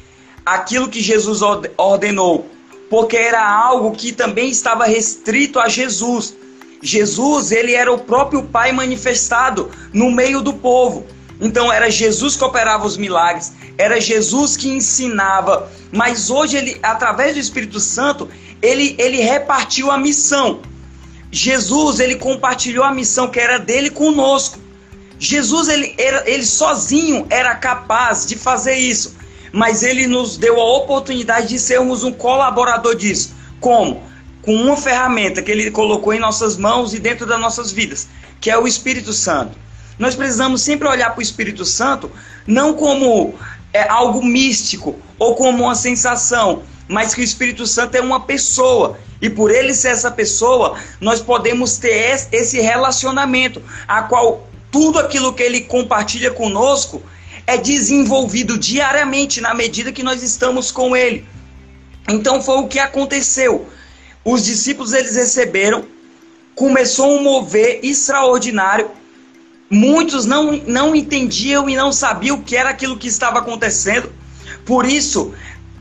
aquilo 0.45 0.87
que 0.87 1.01
Jesus 1.01 1.41
ordenou, 1.75 2.47
porque 2.87 3.17
era 3.17 3.43
algo 3.43 3.93
que 3.93 4.11
também 4.11 4.51
estava 4.51 4.85
restrito 4.85 5.59
a 5.59 5.67
Jesus. 5.67 6.35
Jesus, 6.81 7.51
ele 7.51 7.73
era 7.73 7.91
o 7.91 7.99
próprio 7.99 8.43
Pai 8.43 8.71
manifestado 8.71 9.69
no 9.93 10.11
meio 10.11 10.41
do 10.41 10.53
povo. 10.53 11.05
Então 11.39 11.71
era 11.71 11.89
Jesus 11.89 12.35
que 12.35 12.43
operava 12.43 12.85
os 12.85 12.97
milagres, 12.97 13.53
era 13.77 13.99
Jesus 13.99 14.55
que 14.55 14.69
ensinava, 14.69 15.71
mas 15.91 16.29
hoje 16.29 16.55
ele, 16.55 16.77
através 16.83 17.33
do 17.33 17.39
Espírito 17.39 17.79
Santo, 17.79 18.29
ele, 18.61 18.95
ele 18.99 19.21
repartiu 19.21 19.89
a 19.89 19.97
missão. 19.97 20.61
Jesus, 21.31 21.99
ele 21.99 22.15
compartilhou 22.15 22.83
a 22.83 22.93
missão 22.93 23.27
que 23.27 23.39
era 23.39 23.57
dele 23.57 23.89
conosco. 23.89 24.59
Jesus, 25.17 25.67
ele, 25.67 25.95
era, 25.97 26.29
ele 26.29 26.45
sozinho 26.45 27.25
era 27.29 27.55
capaz 27.55 28.25
de 28.25 28.35
fazer 28.35 28.75
isso, 28.75 29.15
mas 29.51 29.81
ele 29.81 30.05
nos 30.07 30.37
deu 30.37 30.59
a 30.59 30.77
oportunidade 30.77 31.47
de 31.47 31.59
sermos 31.59 32.03
um 32.03 32.11
colaborador 32.11 32.95
disso. 32.95 33.33
Como? 33.59 34.03
Com 34.41 34.55
uma 34.55 34.75
ferramenta 34.75 35.41
que 35.41 35.51
ele 35.51 35.69
colocou 35.71 36.13
em 36.13 36.19
nossas 36.19 36.57
mãos 36.57 36.93
e 36.93 36.99
dentro 36.99 37.25
das 37.25 37.39
nossas 37.39 37.71
vidas, 37.71 38.07
que 38.39 38.49
é 38.49 38.57
o 38.57 38.67
Espírito 38.67 39.13
Santo. 39.13 39.57
Nós 39.99 40.15
precisamos 40.15 40.61
sempre 40.61 40.87
olhar 40.87 41.11
para 41.11 41.19
o 41.19 41.21
Espírito 41.21 41.63
Santo 41.63 42.11
não 42.47 42.73
como 42.73 43.35
é, 43.71 43.87
algo 43.87 44.23
místico 44.23 44.99
ou 45.19 45.35
como 45.35 45.65
uma 45.65 45.75
sensação, 45.75 46.63
mas 46.87 47.13
que 47.13 47.21
o 47.21 47.23
Espírito 47.23 47.67
Santo 47.67 47.95
é 47.95 48.01
uma 48.01 48.21
pessoa. 48.21 48.97
E 49.21 49.29
por 49.29 49.51
ele 49.51 49.73
ser 49.73 49.89
essa 49.89 50.09
pessoa, 50.09 50.75
nós 50.99 51.21
podemos 51.21 51.77
ter 51.77 52.27
esse 52.31 52.59
relacionamento, 52.59 53.61
a 53.87 54.01
qual 54.03 54.49
tudo 54.71 54.97
aquilo 54.97 55.33
que 55.33 55.43
ele 55.43 55.61
compartilha 55.61 56.31
conosco 56.31 57.03
é 57.45 57.57
desenvolvido 57.57 58.57
diariamente 58.57 59.39
na 59.39 59.53
medida 59.53 59.91
que 59.91 60.01
nós 60.01 60.23
estamos 60.23 60.71
com 60.71 60.95
ele. 60.95 61.25
Então 62.09 62.41
foi 62.41 62.57
o 62.57 62.67
que 62.67 62.79
aconteceu 62.79 63.69
os 64.23 64.45
discípulos 64.45 64.93
eles 64.93 65.15
receberam, 65.15 65.85
começou 66.55 67.17
um 67.17 67.23
mover 67.23 67.79
extraordinário. 67.83 68.91
Muitos 69.69 70.25
não, 70.25 70.51
não 70.67 70.95
entendiam 70.95 71.69
e 71.69 71.75
não 71.75 71.91
sabiam 71.91 72.37
o 72.37 72.43
que 72.43 72.55
era 72.55 72.69
aquilo 72.69 72.97
que 72.97 73.07
estava 73.07 73.39
acontecendo. 73.39 74.11
Por 74.65 74.85
isso, 74.85 75.33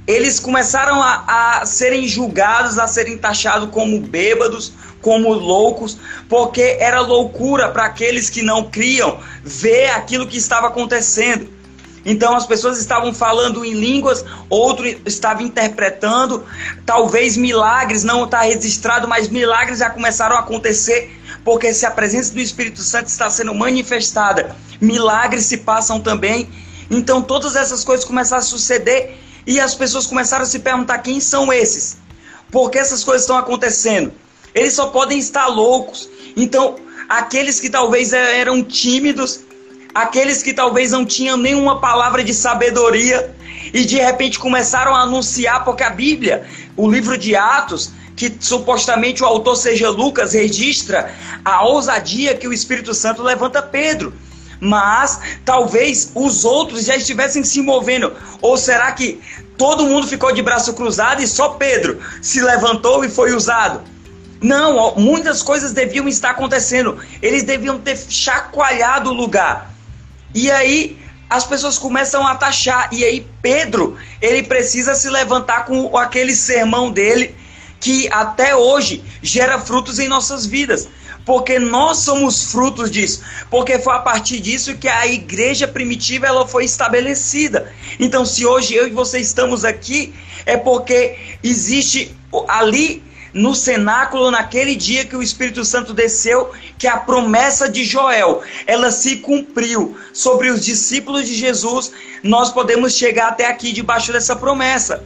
eles 0.06 0.40
começaram 0.40 1.02
a, 1.02 1.60
a 1.60 1.66
serem 1.66 2.06
julgados, 2.06 2.78
a 2.78 2.86
serem 2.86 3.18
taxados 3.18 3.70
como 3.70 4.00
bêbados, 4.00 4.72
como 5.02 5.32
loucos, 5.32 5.98
porque 6.28 6.76
era 6.78 7.00
loucura 7.00 7.70
para 7.70 7.84
aqueles 7.84 8.30
que 8.30 8.42
não 8.42 8.70
criam 8.70 9.18
ver 9.42 9.90
aquilo 9.90 10.26
que 10.26 10.36
estava 10.36 10.68
acontecendo. 10.68 11.48
Então 12.04 12.34
as 12.34 12.46
pessoas 12.46 12.78
estavam 12.78 13.12
falando 13.12 13.64
em 13.64 13.74
línguas, 13.74 14.24
outro 14.48 14.86
estava 15.06 15.42
interpretando, 15.42 16.44
talvez 16.86 17.36
milagres 17.36 18.04
não 18.04 18.24
está 18.24 18.40
registrado, 18.42 19.06
mas 19.06 19.28
milagres 19.28 19.80
já 19.80 19.90
começaram 19.90 20.36
a 20.36 20.40
acontecer, 20.40 21.10
porque 21.44 21.72
se 21.74 21.84
a 21.84 21.90
presença 21.90 22.32
do 22.32 22.40
Espírito 22.40 22.80
Santo 22.80 23.08
está 23.08 23.28
sendo 23.28 23.54
manifestada, 23.54 24.56
milagres 24.80 25.46
se 25.46 25.58
passam 25.58 26.00
também. 26.00 26.48
Então 26.90 27.22
todas 27.22 27.54
essas 27.54 27.84
coisas 27.84 28.04
começaram 28.04 28.40
a 28.40 28.44
suceder 28.44 29.18
e 29.46 29.60
as 29.60 29.74
pessoas 29.74 30.06
começaram 30.06 30.44
a 30.44 30.46
se 30.46 30.58
perguntar 30.58 30.98
quem 30.98 31.20
são 31.20 31.52
esses? 31.52 31.98
Por 32.50 32.70
que 32.70 32.78
essas 32.78 33.04
coisas 33.04 33.22
estão 33.22 33.36
acontecendo? 33.36 34.12
Eles 34.54 34.74
só 34.74 34.88
podem 34.88 35.18
estar 35.18 35.46
loucos. 35.46 36.08
Então, 36.36 36.76
aqueles 37.08 37.60
que 37.60 37.70
talvez 37.70 38.12
eram 38.12 38.62
tímidos, 38.62 39.40
aqueles 39.94 40.42
que 40.42 40.52
talvez 40.52 40.92
não 40.92 41.04
tinham 41.04 41.36
nenhuma 41.36 41.80
palavra 41.80 42.22
de 42.22 42.34
sabedoria 42.34 43.34
e 43.72 43.84
de 43.84 43.96
repente 43.96 44.38
começaram 44.38 44.94
a 44.94 45.02
anunciar, 45.02 45.64
porque 45.64 45.82
a 45.82 45.90
Bíblia, 45.90 46.46
o 46.76 46.90
livro 46.90 47.16
de 47.16 47.36
Atos, 47.36 47.92
que 48.16 48.36
supostamente 48.40 49.22
o 49.22 49.26
autor 49.26 49.56
seja 49.56 49.88
Lucas, 49.90 50.34
registra 50.34 51.14
a 51.44 51.64
ousadia 51.64 52.34
que 52.34 52.46
o 52.46 52.52
Espírito 52.52 52.92
Santo 52.92 53.22
levanta 53.22 53.62
Pedro. 53.62 54.12
Mas 54.62 55.18
talvez 55.42 56.12
os 56.14 56.44
outros 56.44 56.84
já 56.84 56.94
estivessem 56.94 57.42
se 57.42 57.62
movendo. 57.62 58.12
Ou 58.42 58.58
será 58.58 58.92
que 58.92 59.18
todo 59.56 59.86
mundo 59.86 60.06
ficou 60.06 60.32
de 60.32 60.42
braço 60.42 60.74
cruzado 60.74 61.22
e 61.22 61.26
só 61.26 61.50
Pedro 61.50 61.98
se 62.20 62.42
levantou 62.42 63.02
e 63.02 63.08
foi 63.08 63.34
usado? 63.34 63.80
Não, 64.38 64.94
muitas 64.96 65.42
coisas 65.42 65.72
deviam 65.72 66.06
estar 66.06 66.30
acontecendo. 66.30 66.98
Eles 67.22 67.42
deviam 67.42 67.78
ter 67.78 67.96
chacoalhado 67.96 69.10
o 69.10 69.14
lugar. 69.14 69.70
E 70.34 70.50
aí 70.50 70.98
as 71.28 71.44
pessoas 71.44 71.78
começam 71.78 72.26
a 72.26 72.34
taxar. 72.34 72.88
E 72.92 73.04
aí 73.04 73.26
Pedro, 73.40 73.96
ele 74.20 74.42
precisa 74.42 74.94
se 74.94 75.08
levantar 75.08 75.64
com 75.64 75.96
aquele 75.96 76.34
sermão 76.34 76.90
dele 76.90 77.34
que 77.78 78.08
até 78.12 78.54
hoje 78.54 79.02
gera 79.22 79.58
frutos 79.58 79.98
em 79.98 80.08
nossas 80.08 80.44
vidas. 80.44 80.88
Porque 81.24 81.58
nós 81.58 81.98
somos 81.98 82.50
frutos 82.50 82.90
disso. 82.90 83.22
Porque 83.48 83.78
foi 83.78 83.94
a 83.94 84.00
partir 84.00 84.40
disso 84.40 84.76
que 84.76 84.88
a 84.88 85.06
igreja 85.06 85.68
primitiva 85.68 86.26
ela 86.26 86.46
foi 86.46 86.64
estabelecida. 86.64 87.72
Então, 87.98 88.24
se 88.24 88.44
hoje 88.44 88.74
eu 88.74 88.88
e 88.88 88.90
você 88.90 89.20
estamos 89.20 89.64
aqui, 89.64 90.14
é 90.46 90.56
porque 90.56 91.16
existe 91.42 92.16
ali 92.48 93.02
no 93.32 93.54
cenáculo 93.54 94.30
naquele 94.30 94.74
dia 94.74 95.04
que 95.04 95.16
o 95.16 95.22
Espírito 95.22 95.64
Santo 95.64 95.94
desceu, 95.94 96.50
que 96.78 96.86
a 96.86 96.96
promessa 96.96 97.68
de 97.68 97.84
Joel, 97.84 98.42
ela 98.66 98.90
se 98.90 99.18
cumpriu 99.18 99.96
sobre 100.12 100.50
os 100.50 100.64
discípulos 100.64 101.26
de 101.26 101.34
Jesus, 101.34 101.92
nós 102.22 102.50
podemos 102.50 102.94
chegar 102.94 103.28
até 103.28 103.46
aqui 103.46 103.72
debaixo 103.72 104.12
dessa 104.12 104.36
promessa. 104.36 105.04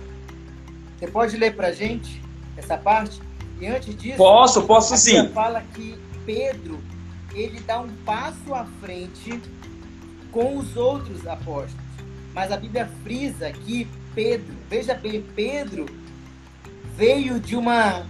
Você 0.99 1.07
pode 1.07 1.37
ler 1.37 1.55
para 1.55 1.73
gente 1.73 2.23
essa 2.57 2.77
parte? 2.77 3.21
E 3.61 3.67
antes 3.67 3.97
disso, 3.97 4.17
posso, 4.17 4.63
posso 4.63 4.97
sim. 4.97 5.29
Fala 5.29 5.63
que 5.75 5.97
Pedro 6.25 6.83
ele 7.35 7.61
dá 7.61 7.81
um 7.81 7.89
passo 8.05 8.55
à 8.55 8.65
frente 8.81 9.41
com 10.31 10.57
os 10.57 10.77
outros 10.77 11.27
apóstolos. 11.27 11.85
Mas 12.33 12.51
a 12.51 12.57
Bíblia 12.57 12.89
frisa 13.03 13.51
que 13.51 13.87
Pedro, 14.15 14.55
veja 14.69 14.95
bem, 14.95 15.25
Pedro 15.35 15.87
veio 16.97 17.41
de 17.41 17.57
uma 17.57 18.07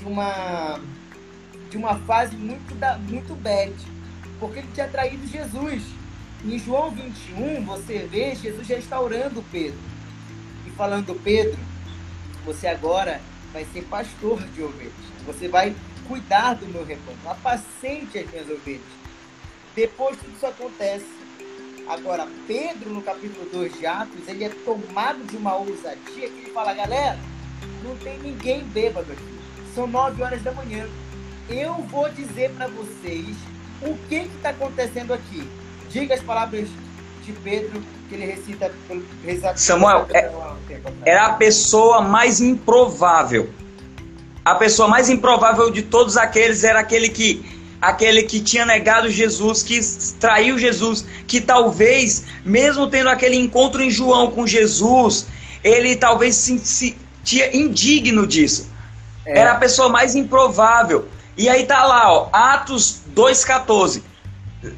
de 0.00 0.06
uma 0.06 0.80
de 1.70 1.76
uma 1.76 1.94
fase 2.00 2.36
muito 2.36 2.74
da, 2.74 2.98
muito 2.98 3.34
bad, 3.36 3.72
porque 4.40 4.58
ele 4.58 4.68
tinha 4.74 4.88
traído 4.88 5.24
Jesus. 5.26 5.82
Em 6.44 6.58
João 6.58 6.90
21, 6.90 7.64
você 7.64 8.08
vê 8.10 8.34
Jesus 8.34 8.66
restaurando 8.66 9.44
Pedro 9.52 9.78
e 10.66 10.70
falando: 10.70 11.14
Pedro, 11.22 11.58
você 12.44 12.66
agora 12.66 13.20
vai 13.52 13.64
ser 13.72 13.82
pastor 13.82 14.42
de 14.54 14.62
ovelhas. 14.62 14.92
Você 15.26 15.48
vai 15.48 15.74
cuidar 16.08 16.54
do 16.54 16.66
meu 16.66 16.84
rebanho, 16.84 17.18
apacente 17.26 18.18
as 18.18 18.28
minhas 18.30 18.50
ovelhas. 18.50 18.82
Depois 19.76 20.16
tudo 20.16 20.34
isso 20.34 20.46
acontece. 20.46 21.06
Agora, 21.88 22.26
Pedro, 22.46 22.90
no 22.90 23.02
capítulo 23.02 23.48
2 23.50 23.78
de 23.78 23.86
Atos, 23.86 24.28
ele 24.28 24.44
é 24.44 24.48
tomado 24.48 25.24
de 25.26 25.36
uma 25.36 25.56
ousadia 25.56 25.96
que 26.04 26.20
ele 26.20 26.50
fala, 26.52 26.72
galera, 26.72 27.18
não 27.82 27.96
tem 27.96 28.18
ninguém 28.18 28.62
bêbado 28.64 29.10
aqui. 29.12 29.39
São 29.74 29.86
9 29.86 30.22
horas 30.22 30.42
da 30.42 30.52
manhã. 30.52 30.86
Eu 31.48 31.74
vou 31.90 32.08
dizer 32.10 32.50
para 32.50 32.68
vocês 32.68 33.36
o 33.82 33.96
que 34.08 34.16
está 34.36 34.50
acontecendo 34.50 35.12
aqui. 35.12 35.46
Diga 35.90 36.14
as 36.14 36.22
palavras 36.22 36.68
de 37.24 37.32
Pedro 37.32 37.82
que 38.08 38.14
ele 38.14 38.26
recita. 38.26 38.70
recita 39.24 39.56
Samuel, 39.56 40.06
é, 40.12 40.30
era 41.04 41.26
a 41.26 41.32
pessoa 41.34 42.00
mais 42.00 42.40
improvável. 42.40 43.50
A 44.44 44.54
pessoa 44.54 44.88
mais 44.88 45.08
improvável 45.08 45.70
de 45.70 45.82
todos 45.82 46.16
aqueles 46.16 46.64
era 46.64 46.80
aquele 46.80 47.08
que 47.08 47.44
aquele 47.80 48.22
que 48.24 48.40
tinha 48.40 48.66
negado 48.66 49.08
Jesus, 49.08 49.62
que 49.62 49.80
traiu 50.18 50.58
Jesus, 50.58 51.04
que 51.26 51.40
talvez, 51.40 52.24
mesmo 52.44 52.86
tendo 52.88 53.08
aquele 53.08 53.36
encontro 53.36 53.82
em 53.82 53.90
João 53.90 54.30
com 54.30 54.46
Jesus, 54.46 55.26
ele 55.64 55.96
talvez 55.96 56.34
se 56.34 56.58
sentia 56.58 57.56
indigno 57.56 58.26
disso. 58.26 58.68
É. 59.30 59.38
Era 59.38 59.52
a 59.52 59.54
pessoa 59.54 59.88
mais 59.88 60.14
improvável. 60.14 61.08
E 61.36 61.48
aí 61.48 61.64
tá 61.64 61.84
lá, 61.84 62.12
ó, 62.12 62.28
Atos 62.32 63.02
2,14. 63.14 64.02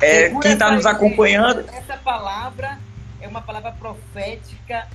É, 0.01 0.29
quem 0.41 0.53
está 0.53 0.71
nos 0.71 0.87
acompanhando. 0.87 1.65
Essa 1.73 1.97
palavra 1.97 2.79
é 3.21 3.27
uma 3.27 3.41
palavra 3.41 3.73
profética 3.73 4.87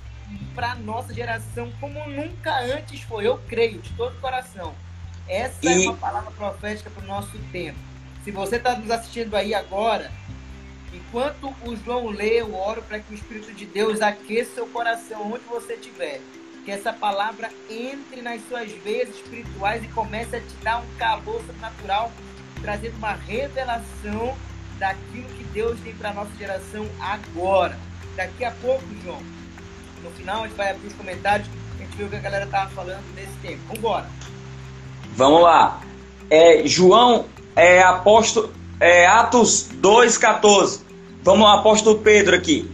para 0.55 0.75
nossa 0.75 1.13
geração 1.13 1.71
como 1.81 2.07
nunca 2.07 2.57
antes 2.59 3.01
foi. 3.01 3.27
Eu 3.27 3.39
creio 3.49 3.79
de 3.79 3.89
todo 3.93 4.15
o 4.15 4.21
coração. 4.21 4.73
Essa 5.27 5.57
é 5.63 5.77
e... 5.77 5.85
é 5.85 5.89
uma 5.89 5.97
palavra 5.97 6.31
profética 6.31 6.89
para 6.89 7.03
o 7.03 7.07
nosso 7.07 7.37
tempo. 7.51 7.79
Se 8.23 8.31
você 8.31 8.57
está 8.57 8.75
nos 8.75 8.91
assistindo 8.91 9.35
aí 9.35 9.53
agora, 9.53 10.11
enquanto 10.93 11.53
o 11.65 11.75
João 11.75 12.07
lê, 12.07 12.41
eu 12.41 12.55
oro 12.55 12.81
para 12.83 12.99
que 12.99 13.11
o 13.11 13.15
Espírito 13.15 13.51
de 13.53 13.65
Deus 13.65 14.01
aqueça 14.01 14.55
seu 14.55 14.67
coração 14.67 15.31
onde 15.31 15.43
você 15.45 15.73
estiver 15.73 16.21
que 16.67 16.71
essa 16.73 16.91
palavra 16.91 17.49
entre 17.69 18.21
nas 18.21 18.41
suas 18.49 18.69
veias 18.83 19.07
espirituais 19.07 19.81
e 19.85 19.87
comece 19.87 20.35
a 20.35 20.41
te 20.41 20.53
dar 20.61 20.79
um 20.79 20.97
calor 20.97 21.41
sobrenatural, 21.47 22.11
trazendo 22.61 22.97
uma 22.97 23.13
revelação 23.13 24.35
daquilo 24.77 25.29
que 25.37 25.45
Deus 25.45 25.79
tem 25.79 25.95
para 25.95 26.11
nossa 26.11 26.31
geração 26.37 26.85
agora. 26.99 27.79
Daqui 28.17 28.43
a 28.43 28.51
pouco, 28.51 28.83
João, 29.01 29.21
no 30.03 30.11
final 30.11 30.43
a 30.43 30.47
gente 30.47 30.57
vai 30.57 30.71
abrir 30.71 30.87
os 30.87 30.93
comentários, 30.95 31.47
a 31.79 31.83
gente 31.83 31.95
vê 31.95 32.03
o 32.03 32.09
que 32.09 32.17
a 32.17 32.19
galera 32.19 32.43
estava 32.43 32.69
falando 32.71 33.15
nesse 33.15 33.31
tempo. 33.41 33.61
Vamos 33.67 33.79
embora. 33.79 34.05
Vamos 35.15 35.41
lá. 35.43 35.81
É, 36.29 36.67
João, 36.67 37.27
é, 37.55 37.81
apóstolo, 37.81 38.51
é, 38.81 39.07
Atos 39.07 39.69
2,14. 39.81 40.81
Vamos 41.23 41.47
lá, 41.47 41.59
apóstolo 41.59 41.99
Pedro 41.99 42.35
aqui. 42.35 42.69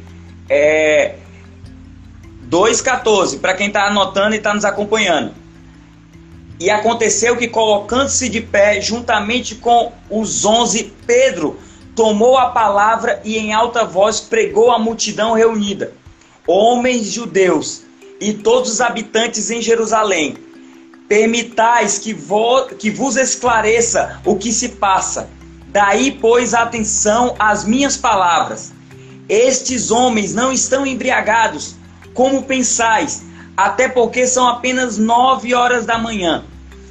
É, 0.49 1.19
2,14, 2.53 3.39
para 3.39 3.55
quem 3.55 3.65
está 3.65 3.87
anotando 3.87 4.35
e 4.35 4.37
está 4.37 4.53
nos 4.53 4.63
acompanhando. 4.63 5.33
E 6.59 6.69
aconteceu 6.69 7.35
que, 7.35 7.47
colocando-se 7.47 8.29
de 8.29 8.41
pé, 8.41 8.79
juntamente 8.79 9.55
com 9.55 9.91
os 10.07 10.45
onze, 10.45 10.93
Pedro 11.07 11.59
tomou 11.95 12.37
a 12.37 12.51
palavra 12.51 13.19
e 13.23 13.39
em 13.39 13.53
alta 13.53 13.83
voz 13.83 14.19
pregou 14.19 14.69
à 14.69 14.77
multidão 14.77 15.33
reunida: 15.33 15.93
Homens 16.45 17.11
judeus 17.11 17.81
e 18.21 18.33
todos 18.33 18.73
os 18.73 18.81
habitantes 18.81 19.49
em 19.49 19.59
Jerusalém, 19.59 20.37
permitais 21.09 21.97
que, 21.97 22.13
vo 22.13 22.67
que 22.77 22.91
vos 22.91 23.15
esclareça 23.15 24.21
o 24.23 24.35
que 24.35 24.51
se 24.51 24.69
passa. 24.69 25.27
Daí, 25.69 26.11
pois, 26.11 26.53
atenção 26.53 27.35
às 27.39 27.65
minhas 27.65 27.97
palavras. 27.97 28.71
Estes 29.27 29.89
homens 29.89 30.35
não 30.35 30.51
estão 30.51 30.85
embriagados 30.85 31.81
como 32.13 32.43
pensais, 32.43 33.23
até 33.55 33.87
porque 33.87 34.25
são 34.25 34.47
apenas 34.47 34.97
nove 34.97 35.53
horas 35.53 35.85
da 35.85 35.97
manhã. 35.97 36.43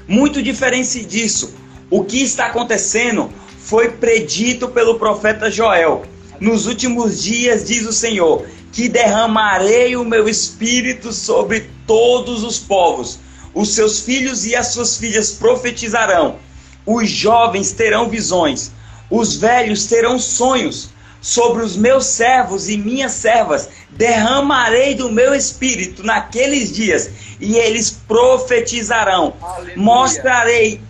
Muito 0.06 0.42
diferente 0.42 1.04
disso, 1.04 1.54
o 1.90 2.04
que 2.04 2.22
está 2.22 2.46
acontecendo 2.46 3.30
foi 3.58 3.90
predito 3.90 4.68
pelo 4.68 4.98
profeta 4.98 5.50
Joel. 5.50 6.04
Nos 6.40 6.66
últimos 6.66 7.22
dias, 7.22 7.64
diz 7.64 7.86
o 7.86 7.92
Senhor, 7.92 8.46
que 8.72 8.88
derramarei 8.88 9.96
o 9.96 10.04
meu 10.04 10.28
espírito 10.28 11.12
sobre 11.12 11.70
todos 11.86 12.42
os 12.42 12.58
povos. 12.58 13.18
Os 13.54 13.74
seus 13.74 14.00
filhos 14.00 14.46
e 14.46 14.56
as 14.56 14.68
suas 14.68 14.96
filhas 14.96 15.32
profetizarão. 15.32 16.36
Os 16.84 17.08
jovens 17.08 17.70
terão 17.72 18.08
visões. 18.08 18.72
Os 19.10 19.36
velhos 19.36 19.86
terão 19.86 20.18
sonhos 20.18 20.88
sobre 21.22 21.62
os 21.62 21.76
meus 21.76 22.06
servos 22.06 22.68
e 22.68 22.76
minhas 22.76 23.12
servas 23.12 23.68
derramarei 23.90 24.94
do 24.94 25.10
meu 25.10 25.32
espírito 25.32 26.02
naqueles 26.02 26.72
dias 26.72 27.08
e 27.40 27.56
eles 27.56 27.90
profetizarão. 28.08 29.34
Aleluia. 29.40 29.76
Mostrarei 29.76 30.80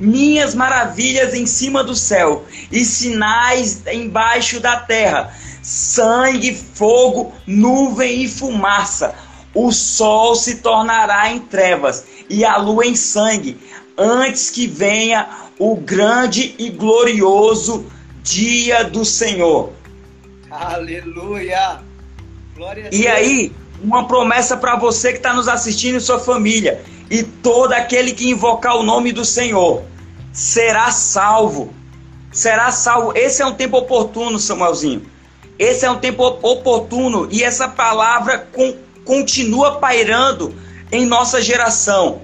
minhas 0.00 0.54
maravilhas 0.54 1.34
em 1.34 1.46
cima 1.46 1.84
do 1.84 1.94
céu 1.94 2.44
e 2.72 2.82
sinais 2.84 3.82
embaixo 3.86 4.58
da 4.58 4.80
terra: 4.80 5.34
sangue, 5.62 6.54
fogo, 6.74 7.32
nuvem 7.46 8.22
e 8.22 8.28
fumaça. 8.28 9.14
O 9.54 9.70
sol 9.70 10.34
se 10.34 10.56
tornará 10.56 11.30
em 11.30 11.38
trevas 11.38 12.04
e 12.28 12.44
a 12.44 12.56
lua 12.56 12.86
em 12.86 12.96
sangue, 12.96 13.56
antes 13.96 14.50
que 14.50 14.66
venha 14.66 15.28
o 15.58 15.76
grande 15.76 16.56
e 16.58 16.70
glorioso 16.70 17.86
dia 18.24 18.82
do 18.84 19.04
Senhor. 19.04 19.72
Aleluia! 20.50 21.80
Glória 22.56 22.88
e 22.90 23.06
aí, 23.06 23.52
uma 23.82 24.08
promessa 24.08 24.56
para 24.56 24.76
você 24.76 25.12
que 25.12 25.18
está 25.18 25.34
nos 25.34 25.46
assistindo 25.46 25.98
e 25.98 26.00
sua 26.00 26.18
família. 26.18 26.82
E 27.10 27.22
todo 27.22 27.74
aquele 27.74 28.12
que 28.12 28.30
invocar 28.30 28.76
o 28.76 28.82
nome 28.82 29.12
do 29.12 29.24
Senhor 29.24 29.82
será 30.32 30.90
salvo. 30.90 31.74
Será 32.32 32.72
salvo. 32.72 33.12
Esse 33.14 33.42
é 33.42 33.46
um 33.46 33.52
tempo 33.54 33.76
oportuno, 33.76 34.38
Samuelzinho. 34.38 35.02
Esse 35.58 35.84
é 35.84 35.90
um 35.90 35.98
tempo 35.98 36.24
oportuno 36.24 37.28
e 37.30 37.44
essa 37.44 37.68
palavra 37.68 38.48
com, 38.52 38.74
continua 39.04 39.78
pairando 39.78 40.54
em 40.90 41.04
nossa 41.04 41.42
geração. 41.42 42.22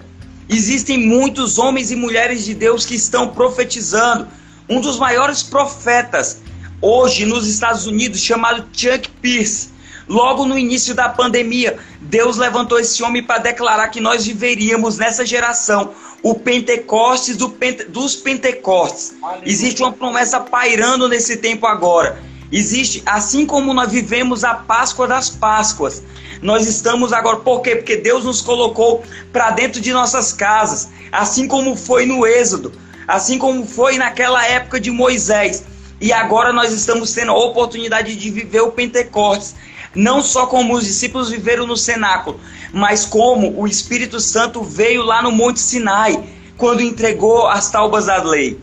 Existem 0.48 0.98
muitos 0.98 1.58
homens 1.58 1.90
e 1.90 1.96
mulheres 1.96 2.44
de 2.44 2.54
Deus 2.54 2.86
que 2.86 2.94
estão 2.94 3.28
profetizando. 3.28 4.26
Um 4.70 4.80
dos 4.80 5.00
maiores 5.00 5.42
profetas 5.42 6.42
hoje 6.80 7.26
nos 7.26 7.48
Estados 7.48 7.88
Unidos, 7.88 8.20
chamado 8.20 8.68
Chuck 8.72 9.08
Pierce, 9.20 9.70
logo 10.08 10.46
no 10.46 10.56
início 10.56 10.94
da 10.94 11.08
pandemia, 11.08 11.76
Deus 12.00 12.36
levantou 12.36 12.78
esse 12.78 13.02
homem 13.02 13.20
para 13.20 13.38
declarar 13.38 13.88
que 13.88 14.00
nós 14.00 14.24
viveríamos 14.24 14.96
nessa 14.96 15.26
geração 15.26 15.90
o 16.22 16.36
Pentecostes 16.36 17.36
do 17.36 17.50
Pente, 17.50 17.82
dos 17.84 18.14
Pentecostes. 18.14 19.14
Existe 19.44 19.82
uma 19.82 19.90
promessa 19.90 20.38
pairando 20.38 21.08
nesse 21.08 21.38
tempo 21.38 21.66
agora. 21.66 22.22
Existe, 22.52 23.02
assim 23.06 23.44
como 23.44 23.74
nós 23.74 23.90
vivemos 23.90 24.44
a 24.44 24.54
Páscoa 24.54 25.08
das 25.08 25.30
Páscoas, 25.30 26.00
nós 26.40 26.68
estamos 26.68 27.12
agora, 27.12 27.38
por 27.38 27.60
quê? 27.60 27.74
Porque 27.74 27.96
Deus 27.96 28.24
nos 28.24 28.40
colocou 28.40 29.02
para 29.32 29.50
dentro 29.50 29.80
de 29.80 29.92
nossas 29.92 30.32
casas, 30.32 30.90
assim 31.10 31.48
como 31.48 31.74
foi 31.76 32.06
no 32.06 32.24
Êxodo, 32.24 32.72
assim 33.10 33.38
como 33.38 33.66
foi 33.66 33.98
naquela 33.98 34.46
época 34.46 34.80
de 34.80 34.90
Moisés. 34.90 35.64
E 36.00 36.12
agora 36.12 36.52
nós 36.52 36.72
estamos 36.72 37.12
tendo 37.12 37.32
a 37.32 37.36
oportunidade 37.36 38.16
de 38.16 38.30
viver 38.30 38.60
o 38.60 38.72
Pentecostes, 38.72 39.54
não 39.94 40.22
só 40.22 40.46
como 40.46 40.74
os 40.74 40.84
discípulos 40.84 41.30
viveram 41.30 41.66
no 41.66 41.76
cenáculo, 41.76 42.40
mas 42.72 43.04
como 43.04 43.60
o 43.60 43.66
Espírito 43.66 44.18
Santo 44.18 44.62
veio 44.62 45.02
lá 45.02 45.22
no 45.22 45.30
Monte 45.30 45.60
Sinai, 45.60 46.22
quando 46.56 46.80
entregou 46.80 47.46
as 47.46 47.70
taubas 47.70 48.06
da 48.06 48.22
lei. 48.22 48.58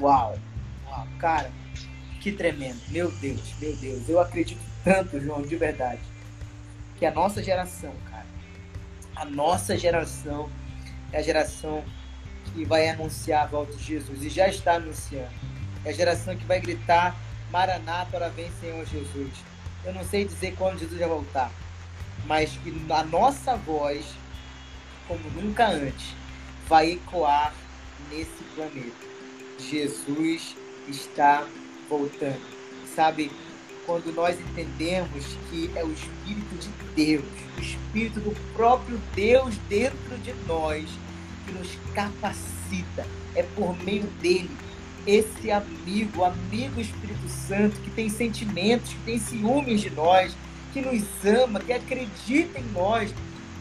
Uau, 0.00 0.36
uau, 0.88 1.06
cara, 1.18 1.50
que 2.20 2.32
tremendo, 2.32 2.80
meu 2.88 3.10
Deus, 3.10 3.40
meu 3.60 3.76
Deus, 3.76 4.08
eu 4.08 4.18
acredito 4.18 4.60
tanto, 4.82 5.20
João, 5.20 5.42
de 5.42 5.56
verdade 5.56 6.00
que 7.00 7.06
a 7.06 7.10
nossa 7.10 7.42
geração, 7.42 7.92
cara, 8.10 8.26
a 9.16 9.24
nossa 9.24 9.76
geração 9.76 10.50
é 11.10 11.18
a 11.18 11.22
geração 11.22 11.82
que 12.54 12.64
vai 12.64 12.88
anunciar 12.88 13.44
a 13.44 13.46
volta 13.46 13.72
de 13.72 13.82
Jesus 13.82 14.22
e 14.22 14.28
já 14.28 14.48
está 14.48 14.74
anunciando. 14.74 15.30
É 15.84 15.90
a 15.90 15.92
geração 15.92 16.36
que 16.36 16.44
vai 16.44 16.60
gritar: 16.60 17.16
Maranata, 17.50 18.16
ora 18.16 18.28
vem 18.30 18.50
Senhor 18.60 18.84
Jesus. 18.86 19.32
Eu 19.84 19.94
não 19.94 20.04
sei 20.04 20.24
dizer 20.24 20.54
quando 20.56 20.78
Jesus 20.78 20.98
vai 20.98 21.08
voltar, 21.08 21.50
mas 22.26 22.50
que 22.58 22.70
a 22.90 23.04
nossa 23.04 23.56
voz, 23.56 24.04
como 25.08 25.22
nunca 25.30 25.68
antes, 25.68 26.14
vai 26.68 26.92
ecoar 26.92 27.54
nesse 28.10 28.44
planeta. 28.54 29.10
Jesus 29.58 30.56
está 30.88 31.46
voltando. 31.88 32.40
Sabe, 32.94 33.30
quando 33.86 34.14
nós 34.14 34.38
entendemos 34.38 35.24
que 35.50 35.70
é 35.74 35.84
o 35.84 35.92
Espírito 35.92 36.54
de 36.56 36.68
Deus, 36.94 37.24
o 37.56 37.60
Espírito 37.60 38.20
do 38.20 38.52
próprio 38.52 39.00
Deus 39.14 39.56
dentro 39.68 40.18
de 40.18 40.32
nós, 40.46 40.88
que 41.50 41.58
nos 41.58 41.68
capacita. 41.94 43.06
É 43.34 43.42
por 43.42 43.76
meio 43.84 44.04
dele, 44.20 44.50
esse 45.06 45.50
amigo, 45.50 46.24
amigo 46.24 46.80
Espírito 46.80 47.28
Santo, 47.28 47.80
que 47.80 47.90
tem 47.90 48.08
sentimentos, 48.08 48.90
que 48.90 49.04
tem 49.04 49.18
ciúmes 49.18 49.80
de 49.80 49.90
nós, 49.90 50.36
que 50.72 50.80
nos 50.80 51.02
ama, 51.24 51.60
que 51.60 51.72
acredita 51.72 52.58
em 52.58 52.64
nós, 52.72 53.12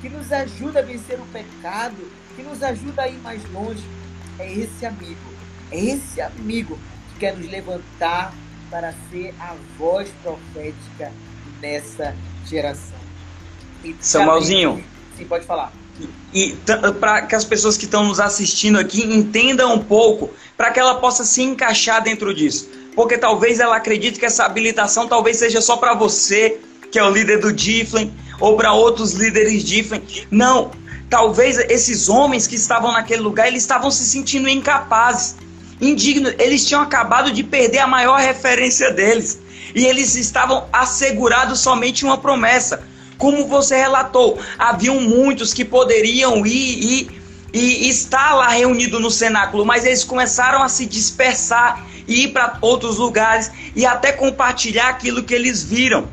que 0.01 0.09
nos 0.09 0.31
ajuda 0.31 0.79
a 0.79 0.83
vencer 0.83 1.19
o 1.19 1.25
pecado, 1.27 1.97
que 2.35 2.43
nos 2.43 2.61
ajuda 2.61 3.03
a 3.03 3.07
ir 3.07 3.19
mais 3.19 3.41
longe. 3.51 3.83
É 4.37 4.51
esse 4.51 4.85
amigo, 4.85 5.33
é 5.71 5.79
esse 5.79 6.21
amigo 6.21 6.77
que 7.13 7.19
quer 7.19 7.35
nos 7.35 7.49
levantar 7.49 8.33
para 8.69 8.93
ser 9.09 9.33
a 9.39 9.55
voz 9.77 10.09
profética 10.23 11.11
nessa 11.59 12.15
geração. 12.45 12.99
E, 13.83 13.95
Samuelzinho. 13.99 14.83
Sim, 15.17 15.25
pode 15.25 15.45
falar. 15.45 15.73
E, 16.33 16.55
para 16.99 17.23
que 17.23 17.35
as 17.35 17.43
pessoas 17.43 17.75
que 17.75 17.85
estão 17.85 18.03
nos 18.03 18.19
assistindo 18.19 18.77
aqui 18.77 19.03
entendam 19.03 19.73
um 19.73 19.79
pouco, 19.79 20.29
para 20.55 20.71
que 20.71 20.79
ela 20.79 20.95
possa 20.95 21.23
se 21.23 21.41
encaixar 21.41 22.03
dentro 22.03 22.33
disso. 22.33 22.69
Porque 22.95 23.17
talvez 23.17 23.59
ela 23.59 23.77
acredite 23.77 24.19
que 24.19 24.25
essa 24.25 24.45
habilitação 24.45 25.07
talvez 25.07 25.37
seja 25.37 25.61
só 25.61 25.77
para 25.77 25.93
você, 25.93 26.59
que 26.91 26.99
é 26.99 27.03
o 27.03 27.09
líder 27.09 27.39
do 27.39 27.51
Difflin, 27.51 28.13
ou 28.39 28.55
para 28.55 28.73
outros 28.73 29.13
líderes 29.13 29.63
Difflin. 29.63 30.01
Não, 30.29 30.71
talvez 31.09 31.57
esses 31.57 32.09
homens 32.09 32.45
que 32.45 32.55
estavam 32.55 32.91
naquele 32.91 33.21
lugar, 33.21 33.47
eles 33.47 33.63
estavam 33.63 33.89
se 33.89 34.03
sentindo 34.05 34.47
incapazes 34.49 35.35
indignos. 35.81 36.33
Eles 36.37 36.65
tinham 36.65 36.81
acabado 36.81 37.31
de 37.31 37.43
perder 37.43 37.79
a 37.79 37.87
maior 37.87 38.19
referência 38.19 38.91
deles. 38.91 39.39
E 39.73 39.85
eles 39.85 40.15
estavam 40.15 40.67
assegurados 40.73 41.59
somente 41.59 42.03
uma 42.03 42.17
promessa. 42.17 42.83
Como 43.19 43.45
você 43.47 43.75
relatou, 43.75 44.39
haviam 44.57 45.01
muitos 45.01 45.53
que 45.53 45.65
poderiam 45.65 46.45
ir 46.45 47.11
e, 47.53 47.59
e 47.85 47.89
estar 47.89 48.33
lá 48.33 48.47
reunido 48.47 48.97
no 48.97 49.11
cenáculo, 49.11 49.65
mas 49.65 49.85
eles 49.85 50.05
começaram 50.05 50.63
a 50.63 50.69
se 50.69 50.85
dispersar 50.85 51.85
e 52.07 52.23
ir 52.23 52.27
para 52.29 52.57
outros 52.61 52.97
lugares 52.97 53.51
e 53.75 53.85
até 53.85 54.13
compartilhar 54.13 54.87
aquilo 54.87 55.21
que 55.21 55.33
eles 55.33 55.61
viram. 55.61 56.07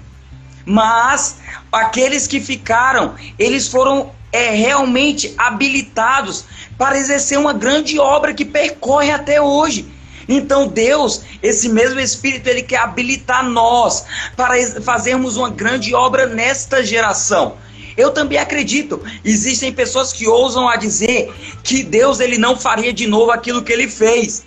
Mas 0.64 1.36
aqueles 1.70 2.26
que 2.26 2.40
ficaram, 2.40 3.14
eles 3.38 3.68
foram 3.68 4.10
é, 4.32 4.50
realmente 4.50 5.32
habilitados 5.38 6.44
para 6.76 6.98
exercer 6.98 7.38
uma 7.38 7.52
grande 7.52 8.00
obra 8.00 8.34
que 8.34 8.44
percorre 8.44 9.12
até 9.12 9.40
hoje. 9.40 9.86
Então 10.28 10.66
Deus, 10.66 11.22
esse 11.42 11.68
mesmo 11.68 12.00
Espírito, 12.00 12.48
ele 12.48 12.62
quer 12.62 12.78
habilitar 12.78 13.44
nós 13.44 14.04
para 14.36 14.54
fazermos 14.82 15.36
uma 15.36 15.50
grande 15.50 15.94
obra 15.94 16.26
nesta 16.26 16.84
geração. 16.84 17.56
Eu 17.96 18.10
também 18.10 18.38
acredito. 18.38 19.02
Existem 19.24 19.72
pessoas 19.72 20.12
que 20.12 20.28
ousam 20.28 20.68
a 20.68 20.76
dizer 20.76 21.32
que 21.62 21.82
Deus 21.82 22.20
ele 22.20 22.36
não 22.36 22.56
faria 22.56 22.92
de 22.92 23.06
novo 23.06 23.30
aquilo 23.30 23.62
que 23.62 23.72
ele 23.72 23.88
fez. 23.88 24.44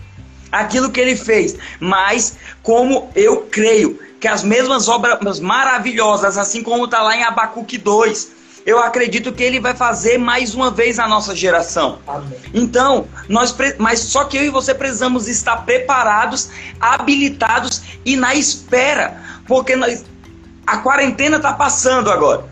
Aquilo 0.51 0.91
que 0.91 0.99
ele 0.99 1.15
fez. 1.15 1.55
Mas 1.79 2.35
como 2.61 3.09
eu 3.15 3.47
creio 3.49 3.99
que 4.19 4.27
as 4.27 4.43
mesmas 4.43 4.87
obras 4.87 5.39
maravilhosas, 5.39 6.37
assim 6.37 6.61
como 6.61 6.85
está 6.85 7.01
lá 7.01 7.15
em 7.15 7.23
Abacuque 7.23 7.77
2, 7.77 8.38
eu 8.69 8.77
acredito 8.77 9.34
que 9.34 9.41
ele 9.41 9.60
vai 9.60 9.75
fazer 9.75 10.19
mais 10.19 10.53
uma 10.53 10.69
vez 10.69 10.97
na 10.97 11.08
nossa 11.08 11.36
geração. 11.36 11.97
Amém. 12.08 12.38
Então, 12.53 13.08
nós 13.27 13.55
mas 13.79 13.99
só 13.99 14.25
que 14.25 14.38
eu 14.38 14.43
e 14.43 14.49
você 14.51 14.75
precisamos 14.75 15.27
estar 15.27 15.65
preparados, 15.65 16.51
habilitados 16.79 17.82
e 18.05 18.15
na 18.15 18.36
espera, 18.36 19.19
porque 19.47 19.75
nós, 19.75 20.05
a 20.67 20.77
quarentena 20.77 21.38
está 21.38 21.51
passando 21.51 22.12
agora. 22.12 22.45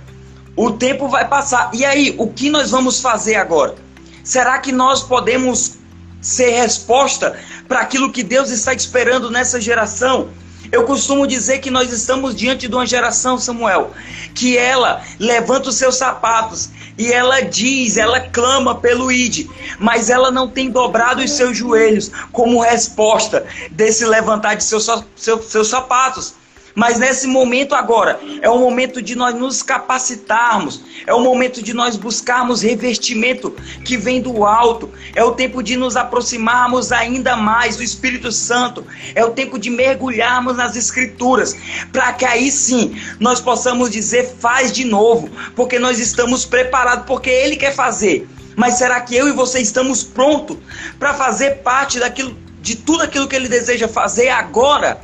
O 0.55 0.71
tempo 0.71 1.07
vai 1.07 1.27
passar. 1.27 1.69
E 1.71 1.85
aí, 1.85 2.15
o 2.17 2.33
que 2.33 2.49
nós 2.49 2.71
vamos 2.71 2.99
fazer 2.99 3.35
agora? 3.35 3.75
Será 4.23 4.57
que 4.57 4.71
nós 4.71 5.03
podemos 5.03 5.77
ser 6.19 6.49
resposta 6.49 7.39
para 7.67 7.81
aquilo 7.81 8.11
que 8.11 8.23
Deus 8.23 8.49
está 8.49 8.73
esperando 8.73 9.29
nessa 9.29 9.61
geração? 9.61 10.29
Eu 10.71 10.83
costumo 10.83 11.27
dizer 11.27 11.59
que 11.59 11.71
nós 11.71 11.91
estamos 11.91 12.35
diante 12.35 12.67
de 12.67 12.75
uma 12.75 12.85
geração, 12.85 13.37
Samuel, 13.37 13.91
que 14.33 14.57
ela 14.57 15.01
levanta 15.19 15.69
os 15.69 15.75
seus 15.75 15.95
sapatos 15.95 16.69
e 16.97 17.11
ela 17.11 17.41
diz, 17.41 17.97
ela 17.97 18.19
clama 18.19 18.75
pelo 18.75 19.11
ID, 19.11 19.47
mas 19.79 20.09
ela 20.09 20.31
não 20.31 20.47
tem 20.47 20.69
dobrado 20.69 21.23
os 21.23 21.31
seus 21.31 21.55
joelhos 21.55 22.11
como 22.31 22.61
resposta 22.61 23.45
desse 23.71 24.05
levantar 24.05 24.55
de 24.55 24.63
seus, 24.63 24.89
seus, 25.15 25.45
seus 25.45 25.67
sapatos. 25.67 26.33
Mas 26.77 26.99
nesse 26.99 27.25
momento 27.25 27.73
agora, 27.73 28.19
é 28.39 28.47
o 28.47 28.59
momento 28.59 29.01
de 29.01 29.15
nós 29.15 29.33
nos 29.33 29.63
capacitarmos, 29.63 30.83
é 31.07 31.13
o 31.13 31.19
momento 31.19 31.59
de 31.63 31.73
nós 31.73 31.95
buscarmos 31.95 32.61
revestimento 32.61 33.49
que 33.83 33.97
vem 33.97 34.21
do 34.21 34.45
alto, 34.45 34.87
é 35.15 35.23
o 35.23 35.31
tempo 35.31 35.63
de 35.63 35.75
nos 35.75 35.97
aproximarmos 35.97 36.91
ainda 36.91 37.35
mais 37.35 37.77
do 37.77 37.81
Espírito 37.81 38.31
Santo, 38.31 38.85
é 39.15 39.25
o 39.25 39.31
tempo 39.31 39.57
de 39.57 39.71
mergulharmos 39.71 40.55
nas 40.55 40.75
Escrituras, 40.75 41.57
para 41.91 42.13
que 42.13 42.23
aí 42.23 42.51
sim 42.51 42.95
nós 43.19 43.41
possamos 43.41 43.89
dizer: 43.89 44.35
faz 44.39 44.71
de 44.71 44.85
novo, 44.85 45.31
porque 45.55 45.79
nós 45.79 45.97
estamos 45.97 46.45
preparados, 46.45 47.07
porque 47.07 47.31
Ele 47.31 47.55
quer 47.55 47.73
fazer. 47.73 48.29
Mas 48.55 48.75
será 48.75 49.01
que 49.01 49.15
eu 49.15 49.27
e 49.27 49.31
você 49.31 49.59
estamos 49.61 50.03
prontos 50.03 50.57
para 50.99 51.15
fazer 51.15 51.55
parte 51.63 51.99
daquilo, 51.99 52.37
de 52.61 52.75
tudo 52.75 53.01
aquilo 53.01 53.27
que 53.27 53.35
Ele 53.35 53.49
deseja 53.49 53.87
fazer 53.87 54.29
agora? 54.29 55.01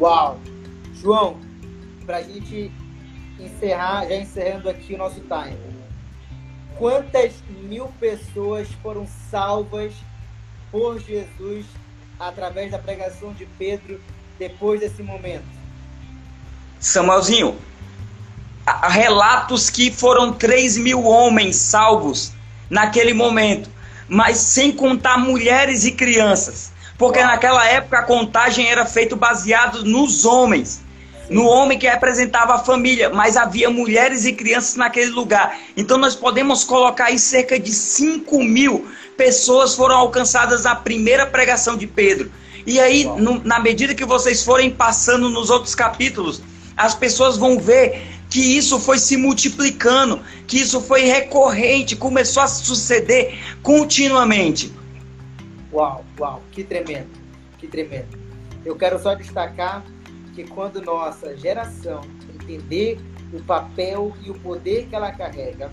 Uau! 0.00 0.40
João, 1.00 1.38
para 2.04 2.18
a 2.18 2.22
gente 2.22 2.72
encerrar, 3.38 4.06
já 4.08 4.16
encerrando 4.16 4.68
aqui 4.68 4.94
o 4.94 4.98
nosso 4.98 5.20
time. 5.20 5.58
Quantas 6.78 7.32
mil 7.62 7.86
pessoas 8.00 8.68
foram 8.82 9.06
salvas 9.30 9.92
por 10.70 10.98
Jesus 11.00 11.66
através 12.18 12.70
da 12.70 12.78
pregação 12.78 13.32
de 13.32 13.46
Pedro 13.58 14.00
depois 14.38 14.80
desse 14.80 15.02
momento? 15.02 15.44
Samuelzinho, 16.80 17.56
há 18.66 18.88
relatos 18.88 19.70
que 19.70 19.90
foram 19.90 20.32
3 20.32 20.78
mil 20.78 21.04
homens 21.04 21.56
salvos 21.56 22.32
naquele 22.68 23.12
momento, 23.12 23.70
mas 24.08 24.38
sem 24.38 24.72
contar 24.72 25.18
mulheres 25.18 25.84
e 25.84 25.92
crianças, 25.92 26.72
porque 26.98 27.22
naquela 27.22 27.66
época 27.66 27.98
a 27.98 28.02
contagem 28.02 28.68
era 28.68 28.84
feita 28.84 29.14
baseada 29.16 29.82
nos 29.82 30.24
homens. 30.24 30.85
No 31.28 31.44
homem 31.46 31.78
que 31.78 31.88
representava 31.88 32.54
a 32.54 32.58
família, 32.58 33.10
mas 33.10 33.36
havia 33.36 33.68
mulheres 33.70 34.24
e 34.24 34.32
crianças 34.32 34.76
naquele 34.76 35.10
lugar. 35.10 35.58
Então 35.76 35.98
nós 35.98 36.14
podemos 36.14 36.64
colocar 36.64 37.06
aí 37.06 37.18
cerca 37.18 37.58
de 37.58 37.72
5 37.72 38.42
mil 38.42 38.86
pessoas 39.16 39.74
foram 39.74 39.96
alcançadas 39.96 40.64
na 40.64 40.74
primeira 40.74 41.26
pregação 41.26 41.76
de 41.76 41.86
Pedro. 41.86 42.30
E 42.66 42.78
aí, 42.78 43.04
no, 43.04 43.42
na 43.44 43.58
medida 43.58 43.94
que 43.94 44.04
vocês 44.04 44.44
forem 44.44 44.70
passando 44.70 45.30
nos 45.30 45.50
outros 45.50 45.74
capítulos, 45.74 46.42
as 46.76 46.94
pessoas 46.94 47.36
vão 47.36 47.58
ver 47.58 48.02
que 48.28 48.40
isso 48.40 48.78
foi 48.78 48.98
se 48.98 49.16
multiplicando, 49.16 50.20
que 50.46 50.58
isso 50.58 50.80
foi 50.80 51.02
recorrente, 51.02 51.96
começou 51.96 52.42
a 52.42 52.48
suceder 52.48 53.38
continuamente. 53.62 54.72
Uau, 55.72 56.04
uau, 56.18 56.42
que 56.50 56.64
tremendo, 56.64 57.08
que 57.58 57.66
tremendo. 57.66 58.18
Eu 58.64 58.76
quero 58.76 59.00
só 59.00 59.14
destacar 59.14 59.84
que 60.36 60.44
quando 60.44 60.82
nossa 60.82 61.34
geração 61.34 62.02
entender 62.34 63.00
o 63.32 63.42
papel 63.42 64.14
e 64.22 64.30
o 64.30 64.38
poder 64.38 64.86
que 64.86 64.94
ela 64.94 65.10
carrega, 65.10 65.70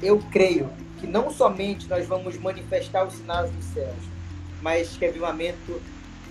eu 0.00 0.20
creio 0.30 0.70
que 1.00 1.06
não 1.06 1.32
somente 1.32 1.88
nós 1.88 2.06
vamos 2.06 2.38
manifestar 2.38 3.04
os 3.04 3.14
sinais 3.14 3.50
dos 3.50 3.64
céus, 3.64 3.98
mas 4.62 4.96
que 4.96 5.04
avivamento 5.04 5.82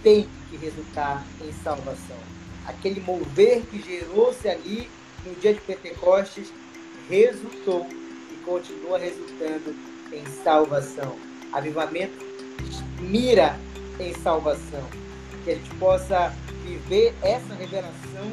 tem 0.02 0.30
que 0.49 0.56
resultar 0.56 1.25
em 1.41 1.52
salvação. 1.62 2.17
Aquele 2.65 3.02
mover 3.02 3.62
que 3.63 3.82
gerou-se 3.82 4.47
ali 4.47 4.89
no 5.25 5.36
dia 5.36 5.54
de 5.54 5.60
Pentecostes 5.60 6.54
resultou 7.10 7.86
e 8.32 8.36
continua 8.45 8.97
resultando 8.97 9.75
em 10.13 10.25
salvação. 10.41 11.17
Avivamento 11.52 12.17
mira 13.02 13.60
em 13.99 14.13
salvação 14.13 15.09
que 15.49 15.53
a 15.53 15.55
gente 15.55 15.75
possa 15.75 16.33
viver 16.63 17.15
essa 17.23 17.55
revelação 17.55 18.31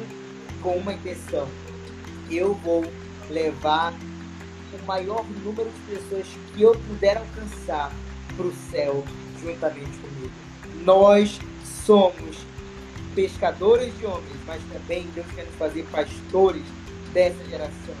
com 0.61 0.77
uma 0.77 0.93
intenção. 0.93 1.47
Eu 2.29 2.53
vou 2.53 2.85
levar 3.29 3.93
o 4.73 4.85
maior 4.85 5.25
número 5.43 5.69
de 5.69 5.95
pessoas 5.95 6.27
que 6.53 6.61
eu 6.61 6.73
puder 6.73 7.17
alcançar 7.17 7.91
para 8.35 8.45
o 8.45 8.53
céu 8.69 9.03
juntamente 9.41 9.97
comigo. 9.97 10.31
Nós 10.83 11.39
somos 11.85 12.37
pescadores 13.15 13.97
de 13.97 14.05
homens, 14.05 14.37
mas 14.45 14.61
também 14.71 15.07
Deus 15.15 15.25
quer 15.33 15.45
nos 15.45 15.55
fazer 15.55 15.83
pastores 15.91 16.63
dessa 17.13 17.43
geração 17.45 17.95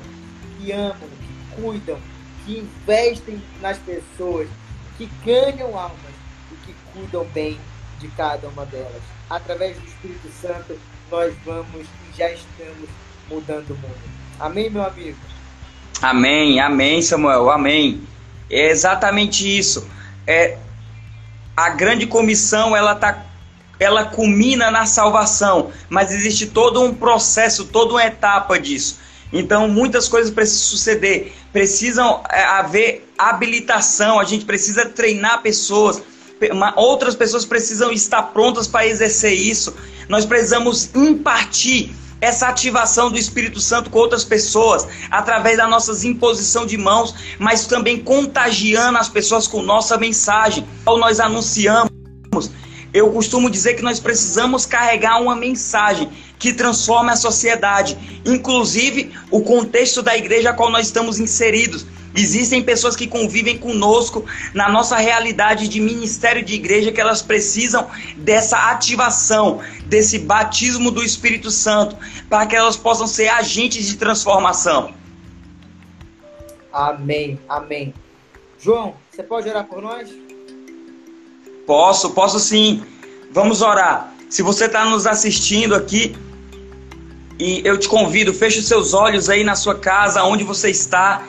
que 0.59 0.71
amam, 0.71 0.95
que 0.95 1.61
cuidam, 1.61 1.99
que 2.45 2.59
investem 2.59 3.41
nas 3.61 3.79
pessoas, 3.79 4.47
que 4.95 5.07
ganham 5.25 5.77
almas 5.77 6.13
e 6.51 6.55
que 6.67 6.75
cuidam 6.93 7.25
bem 7.33 7.57
de 7.99 8.07
cada 8.09 8.47
uma 8.47 8.65
delas. 8.65 9.01
Através 9.29 9.77
do 9.77 9.85
Espírito 9.85 10.29
Santo, 10.41 10.77
nós 11.11 11.33
vamos 11.45 11.81
e 11.81 12.17
já 12.17 12.31
estamos 12.31 12.89
mudando 13.29 13.71
o 13.71 13.75
mundo. 13.75 14.17
Amém, 14.39 14.69
meu 14.69 14.85
amigo? 14.85 15.17
Amém, 16.01 16.59
amém, 16.59 17.01
Samuel, 17.01 17.49
amém. 17.49 18.01
É 18.49 18.69
exatamente 18.69 19.57
isso. 19.57 19.87
É 20.25 20.57
a 21.55 21.69
grande 21.69 22.05
comissão, 22.05 22.75
ela 22.75 22.93
tá 22.95 23.23
ela 23.79 24.05
culmina 24.05 24.71
na 24.71 24.85
salvação, 24.87 25.71
mas 25.87 26.11
existe 26.11 26.47
todo 26.47 26.81
um 26.81 26.93
processo, 26.93 27.65
toda 27.65 27.93
uma 27.93 28.03
etapa 28.03 28.59
disso. 28.59 28.99
Então, 29.31 29.67
muitas 29.67 30.07
coisas 30.07 30.31
precisam 30.31 30.67
suceder, 30.67 31.33
precisam 31.51 32.23
é, 32.31 32.43
haver 32.43 33.11
habilitação, 33.17 34.19
a 34.19 34.23
gente 34.23 34.45
precisa 34.45 34.85
treinar 34.85 35.41
pessoas, 35.41 36.01
outras 36.75 37.15
pessoas 37.15 37.45
precisam 37.45 37.91
estar 37.91 38.21
prontas 38.23 38.67
para 38.67 38.87
exercer 38.87 39.33
isso. 39.33 39.73
Nós 40.07 40.25
precisamos 40.25 40.89
impartir 40.95 41.91
essa 42.19 42.47
ativação 42.47 43.11
do 43.11 43.17
Espírito 43.17 43.59
Santo 43.59 43.89
com 43.89 43.99
outras 43.99 44.23
pessoas, 44.23 44.87
através 45.11 45.57
da 45.57 45.67
nossa 45.67 46.07
imposição 46.07 46.65
de 46.65 46.77
mãos, 46.77 47.13
mas 47.37 47.65
também 47.65 47.99
contagiando 47.99 48.97
as 48.97 49.09
pessoas 49.09 49.47
com 49.47 49.61
nossa 49.61 49.97
mensagem. 49.97 50.67
Ou 50.85 50.97
nós 50.97 51.19
anunciamos. 51.19 51.91
Eu 52.93 53.11
costumo 53.11 53.49
dizer 53.49 53.75
que 53.75 53.83
nós 53.83 53.99
precisamos 53.99 54.65
carregar 54.65 55.21
uma 55.21 55.35
mensagem 55.35 56.09
que 56.39 56.53
transforme 56.53 57.11
a 57.11 57.15
sociedade, 57.15 58.21
inclusive 58.25 59.13
o 59.31 59.41
contexto 59.41 60.01
da 60.01 60.15
igreja 60.17 60.51
a 60.51 60.53
qual 60.53 60.69
nós 60.69 60.87
estamos 60.87 61.19
inseridos. 61.19 61.85
Existem 62.15 62.63
pessoas 62.63 62.95
que 62.95 63.05
convivem 63.05 63.57
conosco 63.57 64.25
na 64.53 64.67
nossa 64.69 64.97
realidade 64.97 65.67
de 65.67 65.79
ministério 65.79 66.43
de 66.43 66.55
igreja 66.55 66.91
que 66.91 66.99
elas 66.99 67.21
precisam 67.21 67.87
dessa 68.17 68.71
ativação, 68.71 69.61
desse 69.85 70.17
batismo 70.17 70.89
do 70.89 71.03
Espírito 71.03 71.51
Santo, 71.51 71.95
para 72.27 72.47
que 72.47 72.55
elas 72.55 72.75
possam 72.75 73.05
ser 73.05 73.27
agentes 73.27 73.85
de 73.85 73.97
transformação. 73.97 74.93
Amém, 76.73 77.39
amém. 77.47 77.93
João, 78.59 78.95
você 79.11 79.21
pode 79.21 79.47
orar 79.49 79.65
por 79.65 79.81
nós? 79.81 80.09
Posso, 81.67 82.11
posso 82.11 82.39
sim. 82.39 82.83
Vamos 83.31 83.61
orar. 83.61 84.11
Se 84.29 84.41
você 84.41 84.65
está 84.65 84.85
nos 84.85 85.05
assistindo 85.05 85.75
aqui, 85.75 86.15
e 87.39 87.61
eu 87.63 87.77
te 87.77 87.87
convido, 87.87 88.33
feche 88.33 88.59
os 88.59 88.67
seus 88.67 88.93
olhos 88.93 89.29
aí 89.29 89.43
na 89.43 89.55
sua 89.55 89.75
casa, 89.75 90.23
onde 90.23 90.43
você 90.43 90.69
está 90.69 91.23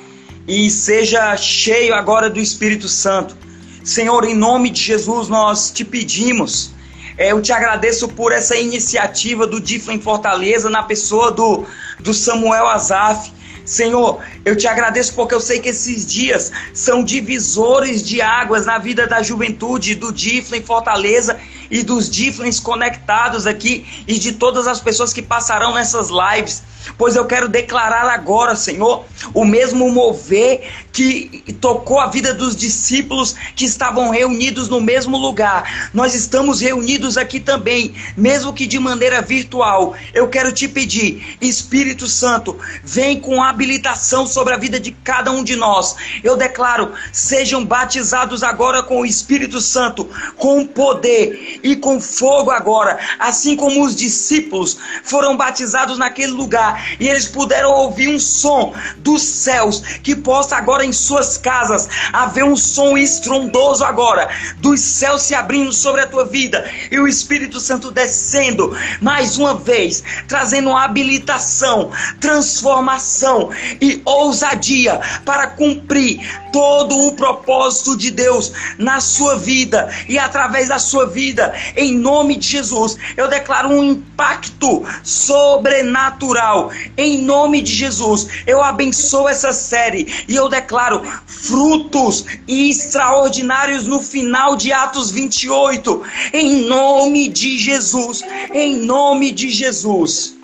e 0.47 0.71
seja 0.71 1.37
cheio 1.37 1.95
agora 1.95 2.31
do 2.31 2.41
Espírito 2.41 2.89
Santo. 2.89 3.37
Senhor, 3.85 4.25
em 4.25 4.35
nome 4.35 4.71
de 4.71 4.83
Jesus, 4.83 5.29
nós 5.29 5.71
te 5.71 5.85
pedimos. 5.85 6.73
É, 7.19 7.33
eu 7.33 7.43
te 7.43 7.53
agradeço 7.53 8.09
por 8.09 8.33
essa 8.33 8.57
iniciativa 8.57 9.47
do 9.47 9.61
Difla 9.61 9.93
em 9.93 10.01
Fortaleza, 10.01 10.71
na 10.71 10.83
pessoa 10.83 11.31
do, 11.31 11.67
do 12.01 12.15
Samuel 12.15 12.67
Azaf. 12.67 13.33
Senhor, 13.65 14.21
eu 14.47 14.57
te 14.57 14.67
agradeço 14.67 15.15
porque 15.15 15.35
eu 15.35 15.41
sei 15.41 15.59
que 15.59 15.69
esses 15.69 16.07
dias 16.07 16.51
são 16.73 17.05
divisores 17.05 18.03
de 18.03 18.23
águas 18.23 18.65
na 18.65 18.79
vida 18.79 19.07
da 19.07 19.23
juventude 19.23 19.95
do 19.95 20.11
Difla 20.11 20.57
em 20.57 20.63
Fortaleza 20.63 21.39
e 21.71 21.83
dos 21.83 22.11
Diflens 22.11 22.61
conectados 22.61 23.47
aqui 23.47 23.87
e 24.07 24.19
de 24.19 24.33
todas 24.33 24.67
as 24.67 24.81
pessoas 24.81 25.13
que 25.13 25.23
passarão 25.23 25.75
nessas 25.75 26.09
lives. 26.09 26.63
Pois 26.97 27.17
eu 27.17 27.27
quero 27.27 27.49
declarar 27.49 28.09
agora, 28.09 28.57
Senhor, 28.57 29.05
o 29.35 29.45
mesmo 29.45 29.91
mover 29.91 30.69
que 30.93 31.45
tocou 31.61 32.01
a 32.01 32.07
vida 32.07 32.35
dos 32.35 32.57
discípulos 32.57 33.35
que 33.55 33.65
estavam 33.65 34.11
reunidos 34.11 34.69
no 34.69 34.81
mesmo 34.81 35.17
lugar. 35.17 35.91
Nós 35.93 36.15
estamos 36.15 36.61
reunidos 36.61 37.17
aqui 37.17 37.39
também, 37.39 37.95
mesmo 38.17 38.53
que 38.53 38.67
de 38.67 38.79
maneira 38.79 39.21
virtual. 39.21 39.95
Eu 40.13 40.29
quero 40.29 40.53
te 40.53 40.67
pedir, 40.67 41.37
Espírito 41.41 42.07
Santo, 42.07 42.59
vem 42.83 43.21
com 43.21 43.43
habilitação 43.43 44.27
sobre 44.27 44.55
a 44.55 44.59
vida 44.59 44.81
de 44.81 44.93
cada 44.93 45.31
um 45.31 45.45
de 45.45 45.57
nós. 45.57 45.97
Eu 46.23 46.37
declaro, 46.37 46.93
sejam 47.13 47.65
batizados 47.65 48.43
agora 48.43 48.83
com 48.83 49.01
o 49.01 49.07
Espírito 49.07 49.61
Santo, 49.61 50.09
com 50.37 50.67
poder 50.67 51.61
e 51.63 51.77
com 51.77 52.01
fogo 52.01 52.51
agora, 52.51 52.99
assim 53.19 53.57
como 53.57 53.85
os 53.85 53.95
discípulos 53.95 54.79
foram 55.03 55.37
batizados 55.37 55.99
naquele 55.99 56.33
lugar 56.33 56.78
e 56.99 57.09
eles 57.09 57.27
puderam 57.27 57.71
ouvir 57.71 58.09
um 58.09 58.19
som 58.19 58.75
dos 58.99 59.23
céus 59.23 59.81
que 60.03 60.15
possa 60.17 60.57
agora 60.57 60.85
em 60.85 60.93
suas 60.93 61.39
casas 61.39 61.89
haver 62.13 62.45
um 62.45 62.57
som 62.57 62.97
estrondoso 62.97 63.85
agora 63.85 64.29
dos 64.59 64.81
céus 64.81 65.23
se 65.23 65.35
abrindo 65.35 65.73
sobre 65.73 66.03
a 66.03 66.07
tua 66.07 66.25
vida 66.25 66.69
e 66.91 66.99
o 66.99 67.07
Espírito 67.07 67.61
Santo 67.61 67.91
descendo 67.91 68.77
mais 69.01 69.39
uma 69.39 69.55
vez, 69.55 70.03
trazendo 70.27 70.75
habilitação, 70.75 71.91
transformação 72.21 73.51
e 73.81 74.01
ousadia 74.05 75.01
para 75.25 75.49
cumprir 75.49 76.21
todo 76.53 76.97
o 77.07 77.13
propósito 77.13 77.97
de 77.97 78.11
Deus 78.11 78.53
na 78.79 79.01
sua 79.01 79.37
vida 79.37 79.89
e 80.09 80.19
através 80.19 80.69
da 80.69 80.79
sua 80.79 81.07
vida, 81.07 81.55
em 81.77 81.97
nome 81.97 82.37
de 82.37 82.49
Jesus. 82.49 82.97
Eu 83.17 83.29
declaro 83.29 83.69
um 83.69 83.85
impacto 83.85 84.85
sobrenatural 85.03 86.68
em 86.97 87.23
nome 87.23 87.61
de 87.61 87.73
Jesus, 87.73 88.29
eu 88.47 88.63
abençoo 88.63 89.29
essa 89.29 89.53
série 89.53 90.25
e 90.29 90.35
eu 90.35 90.49
declaro 90.49 91.03
frutos 91.27 92.25
extraordinários 92.47 93.87
no 93.87 94.03
final 94.03 94.57
de 94.57 94.73
Atos 94.73 95.11
28. 95.11 96.03
Em 96.33 96.67
nome 96.67 97.29
de 97.29 97.59
Jesus. 97.59 98.23
Em 98.53 98.77
nome 98.77 99.33
de 99.33 99.51
Jesus. 99.51 100.37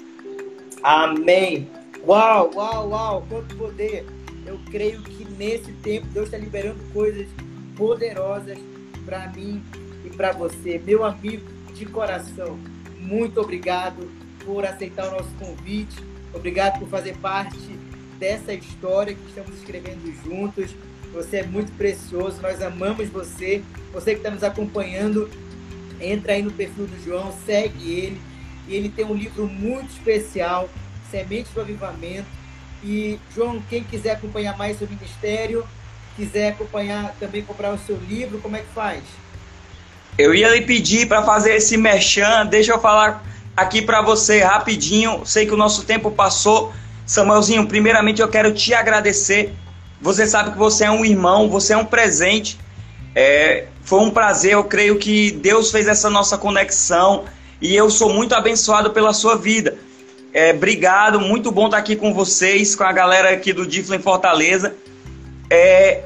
Amém. 0.83 1.69
Uau, 2.07 2.51
uau, 2.55 2.89
uau, 2.91 3.27
quanto 3.29 3.57
poder. 3.57 4.07
Eu 4.47 4.61
creio 4.71 5.01
que 5.03 5.25
nesse 5.39 5.73
tempo 5.83 6.07
Deus 6.13 6.27
está 6.27 6.37
liberando 6.37 6.79
coisas 6.93 7.27
poderosas 7.77 8.59
para 9.05 9.29
mim 9.29 9.63
e 10.05 10.11
para 10.11 10.33
você, 10.33 10.81
meu 10.85 11.05
amigo 11.05 11.47
de 11.75 11.87
coração. 11.87 12.59
Muito 12.99 13.41
obrigado 13.41 14.09
por 14.45 14.65
aceitar 14.65 15.09
o 15.09 15.13
nosso 15.13 15.31
convite. 15.39 15.97
Obrigado 16.35 16.79
por 16.79 16.88
fazer 16.88 17.16
parte 17.16 17.57
dessa 18.18 18.53
história 18.53 19.14
que 19.14 19.29
estamos 19.29 19.57
escrevendo 19.59 20.12
juntos. 20.25 20.75
Você 21.12 21.38
é 21.38 21.42
muito 21.44 21.73
precioso, 21.73 22.42
nós 22.42 22.61
amamos 22.61 23.09
você. 23.09 23.62
Você 23.92 24.12
que 24.12 24.18
está 24.18 24.31
nos 24.31 24.42
acompanhando, 24.42 25.31
entra 26.01 26.33
aí 26.33 26.42
no 26.42 26.51
perfil 26.51 26.87
do 26.87 27.05
João, 27.05 27.33
segue 27.47 27.90
ele 27.90 28.20
e 28.66 28.75
ele 28.75 28.88
tem 28.88 29.05
um 29.05 29.14
livro 29.14 29.47
muito 29.47 29.90
especial, 29.90 30.68
Sementes 31.11 31.53
do 31.53 31.61
Avivamento. 31.61 32.27
E, 32.83 33.18
João, 33.35 33.62
quem 33.68 33.85
quiser 33.85 34.12
acompanhar 34.12 34.57
mais 34.57 34.79
seu 34.79 34.88
ministério, 34.88 35.66
quiser 36.16 36.51
acompanhar, 36.51 37.14
também 37.18 37.42
comprar 37.42 37.73
o 37.73 37.79
seu 37.79 37.97
livro, 37.97 38.38
como 38.40 38.57
é 38.57 38.61
que 38.61 38.73
faz? 38.75 39.03
Eu 40.18 40.35
ia 40.35 40.51
lhe 40.51 40.62
pedir 40.62 41.07
para 41.07 41.23
fazer 41.23 41.55
esse 41.55 41.77
merchan, 41.77 42.47
deixa 42.47 42.73
eu 42.73 42.81
falar 42.81 43.25
aqui 43.57 43.83
para 43.83 44.03
você 44.03 44.40
rapidinho. 44.40 45.23
Sei 45.25 45.47
que 45.47 45.55
o 45.55 45.57
nosso 45.57 45.85
tempo 45.85 46.11
passou. 46.11 46.73
Samuelzinho, 47.07 47.67
primeiramente 47.67 48.23
eu 48.23 48.29
quero 48.29 48.53
te 48.53 48.73
agradecer. 48.75 49.53
Você 50.01 50.27
sabe 50.27 50.53
que 50.53 50.59
você 50.59 50.85
é 50.85 50.90
um 50.90 51.05
irmão, 51.05 51.49
você 51.49 51.73
é 51.73 51.77
um 51.77 51.85
presente. 51.85 52.59
É, 53.14 53.67
foi 53.85 54.01
um 54.01 54.11
prazer, 54.11 54.53
eu 54.53 54.64
creio 54.64 54.99
que 54.99 55.31
Deus 55.31 55.71
fez 55.71 55.87
essa 55.87 56.11
nossa 56.11 56.37
conexão 56.37 57.25
e 57.61 57.75
eu 57.77 57.88
sou 57.90 58.12
muito 58.12 58.35
abençoado 58.35 58.90
pela 58.90 59.12
sua 59.12 59.37
vida. 59.37 59.77
É, 60.33 60.53
obrigado, 60.53 61.21
muito 61.21 61.53
bom 61.53 61.67
estar 61.67 61.79
aqui 61.79 61.95
com 61.95 62.12
vocês, 62.12 62.75
com 62.75 62.83
a 62.83 62.93
galera 62.93 63.31
aqui 63.31 63.53
do 63.53 63.64
Difla 63.67 63.95
em 63.95 64.01
Fortaleza. 64.01 64.75
É, 65.49 66.03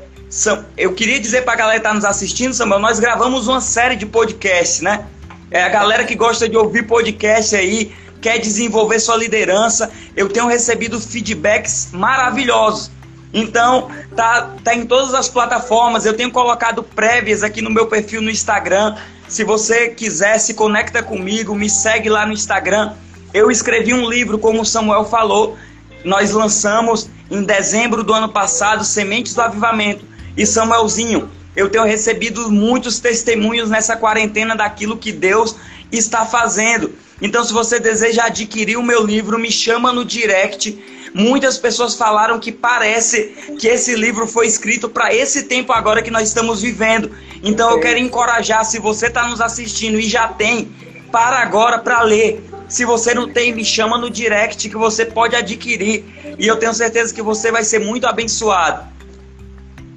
eu 0.76 0.92
queria 0.92 1.18
dizer 1.18 1.44
para 1.44 1.54
a 1.54 1.56
galera 1.56 1.80
que 1.80 1.86
está 1.86 1.94
nos 1.94 2.04
assistindo, 2.04 2.52
Samuel, 2.52 2.80
nós 2.80 3.00
gravamos 3.00 3.48
uma 3.48 3.60
série 3.60 3.96
de 3.96 4.04
podcasts, 4.04 4.82
né? 4.82 5.06
É, 5.50 5.62
a 5.62 5.68
galera 5.68 6.04
que 6.04 6.14
gosta 6.14 6.48
de 6.48 6.56
ouvir 6.56 6.86
podcast 6.86 7.56
aí, 7.56 7.92
quer 8.20 8.38
desenvolver 8.38 9.00
sua 9.00 9.16
liderança, 9.16 9.90
eu 10.16 10.28
tenho 10.28 10.46
recebido 10.46 11.00
feedbacks 11.00 11.90
maravilhosos. 11.92 12.90
Então, 13.32 13.90
tá, 14.16 14.54
tá 14.64 14.74
em 14.74 14.86
todas 14.86 15.14
as 15.14 15.28
plataformas. 15.28 16.06
Eu 16.06 16.14
tenho 16.14 16.30
colocado 16.30 16.82
prévias 16.82 17.42
aqui 17.42 17.60
no 17.60 17.70
meu 17.70 17.86
perfil 17.86 18.22
no 18.22 18.30
Instagram. 18.30 18.96
Se 19.28 19.44
você 19.44 19.90
quiser, 19.90 20.38
se 20.38 20.54
conecta 20.54 21.02
comigo, 21.02 21.54
me 21.54 21.68
segue 21.68 22.08
lá 22.08 22.24
no 22.24 22.32
Instagram. 22.32 22.94
Eu 23.32 23.50
escrevi 23.50 23.92
um 23.92 24.08
livro, 24.08 24.38
como 24.38 24.62
o 24.62 24.66
Samuel 24.66 25.04
falou. 25.04 25.56
Nós 26.04 26.30
lançamos 26.32 27.10
em 27.30 27.42
dezembro 27.42 28.02
do 28.02 28.14
ano 28.14 28.30
passado 28.30 28.84
Sementes 28.84 29.34
do 29.34 29.42
Avivamento. 29.42 30.06
E 30.36 30.46
Samuelzinho, 30.46 31.30
eu 31.58 31.68
tenho 31.68 31.82
recebido 31.82 32.48
muitos 32.52 33.00
testemunhos 33.00 33.68
nessa 33.68 33.96
quarentena 33.96 34.54
daquilo 34.54 34.96
que 34.96 35.10
Deus 35.10 35.56
está 35.90 36.24
fazendo. 36.24 36.94
Então, 37.20 37.42
se 37.42 37.52
você 37.52 37.80
deseja 37.80 38.26
adquirir 38.26 38.76
o 38.76 38.82
meu 38.82 39.04
livro, 39.04 39.36
me 39.40 39.50
chama 39.50 39.92
no 39.92 40.04
direct. 40.04 40.78
Muitas 41.12 41.58
pessoas 41.58 41.96
falaram 41.96 42.38
que 42.38 42.52
parece 42.52 43.34
que 43.58 43.66
esse 43.66 43.96
livro 43.96 44.24
foi 44.24 44.46
escrito 44.46 44.88
para 44.88 45.12
esse 45.12 45.42
tempo 45.44 45.72
agora 45.72 46.00
que 46.00 46.12
nós 46.12 46.28
estamos 46.28 46.62
vivendo. 46.62 47.10
Então, 47.42 47.72
eu 47.72 47.80
quero 47.80 47.98
encorajar, 47.98 48.64
se 48.64 48.78
você 48.78 49.08
está 49.08 49.26
nos 49.26 49.40
assistindo 49.40 49.98
e 49.98 50.08
já 50.08 50.28
tem, 50.28 50.70
para 51.10 51.38
agora 51.38 51.80
para 51.80 52.02
ler. 52.02 52.40
Se 52.68 52.84
você 52.84 53.12
não 53.12 53.32
tem, 53.32 53.52
me 53.52 53.64
chama 53.64 53.98
no 53.98 54.08
direct 54.08 54.68
que 54.68 54.76
você 54.76 55.04
pode 55.04 55.34
adquirir. 55.34 56.04
E 56.38 56.46
eu 56.46 56.54
tenho 56.54 56.72
certeza 56.72 57.12
que 57.12 57.22
você 57.22 57.50
vai 57.50 57.64
ser 57.64 57.80
muito 57.80 58.06
abençoado. 58.06 58.86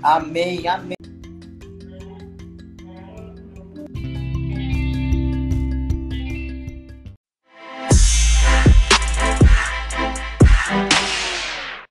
Amém, 0.02 0.68
amém. 0.68 0.96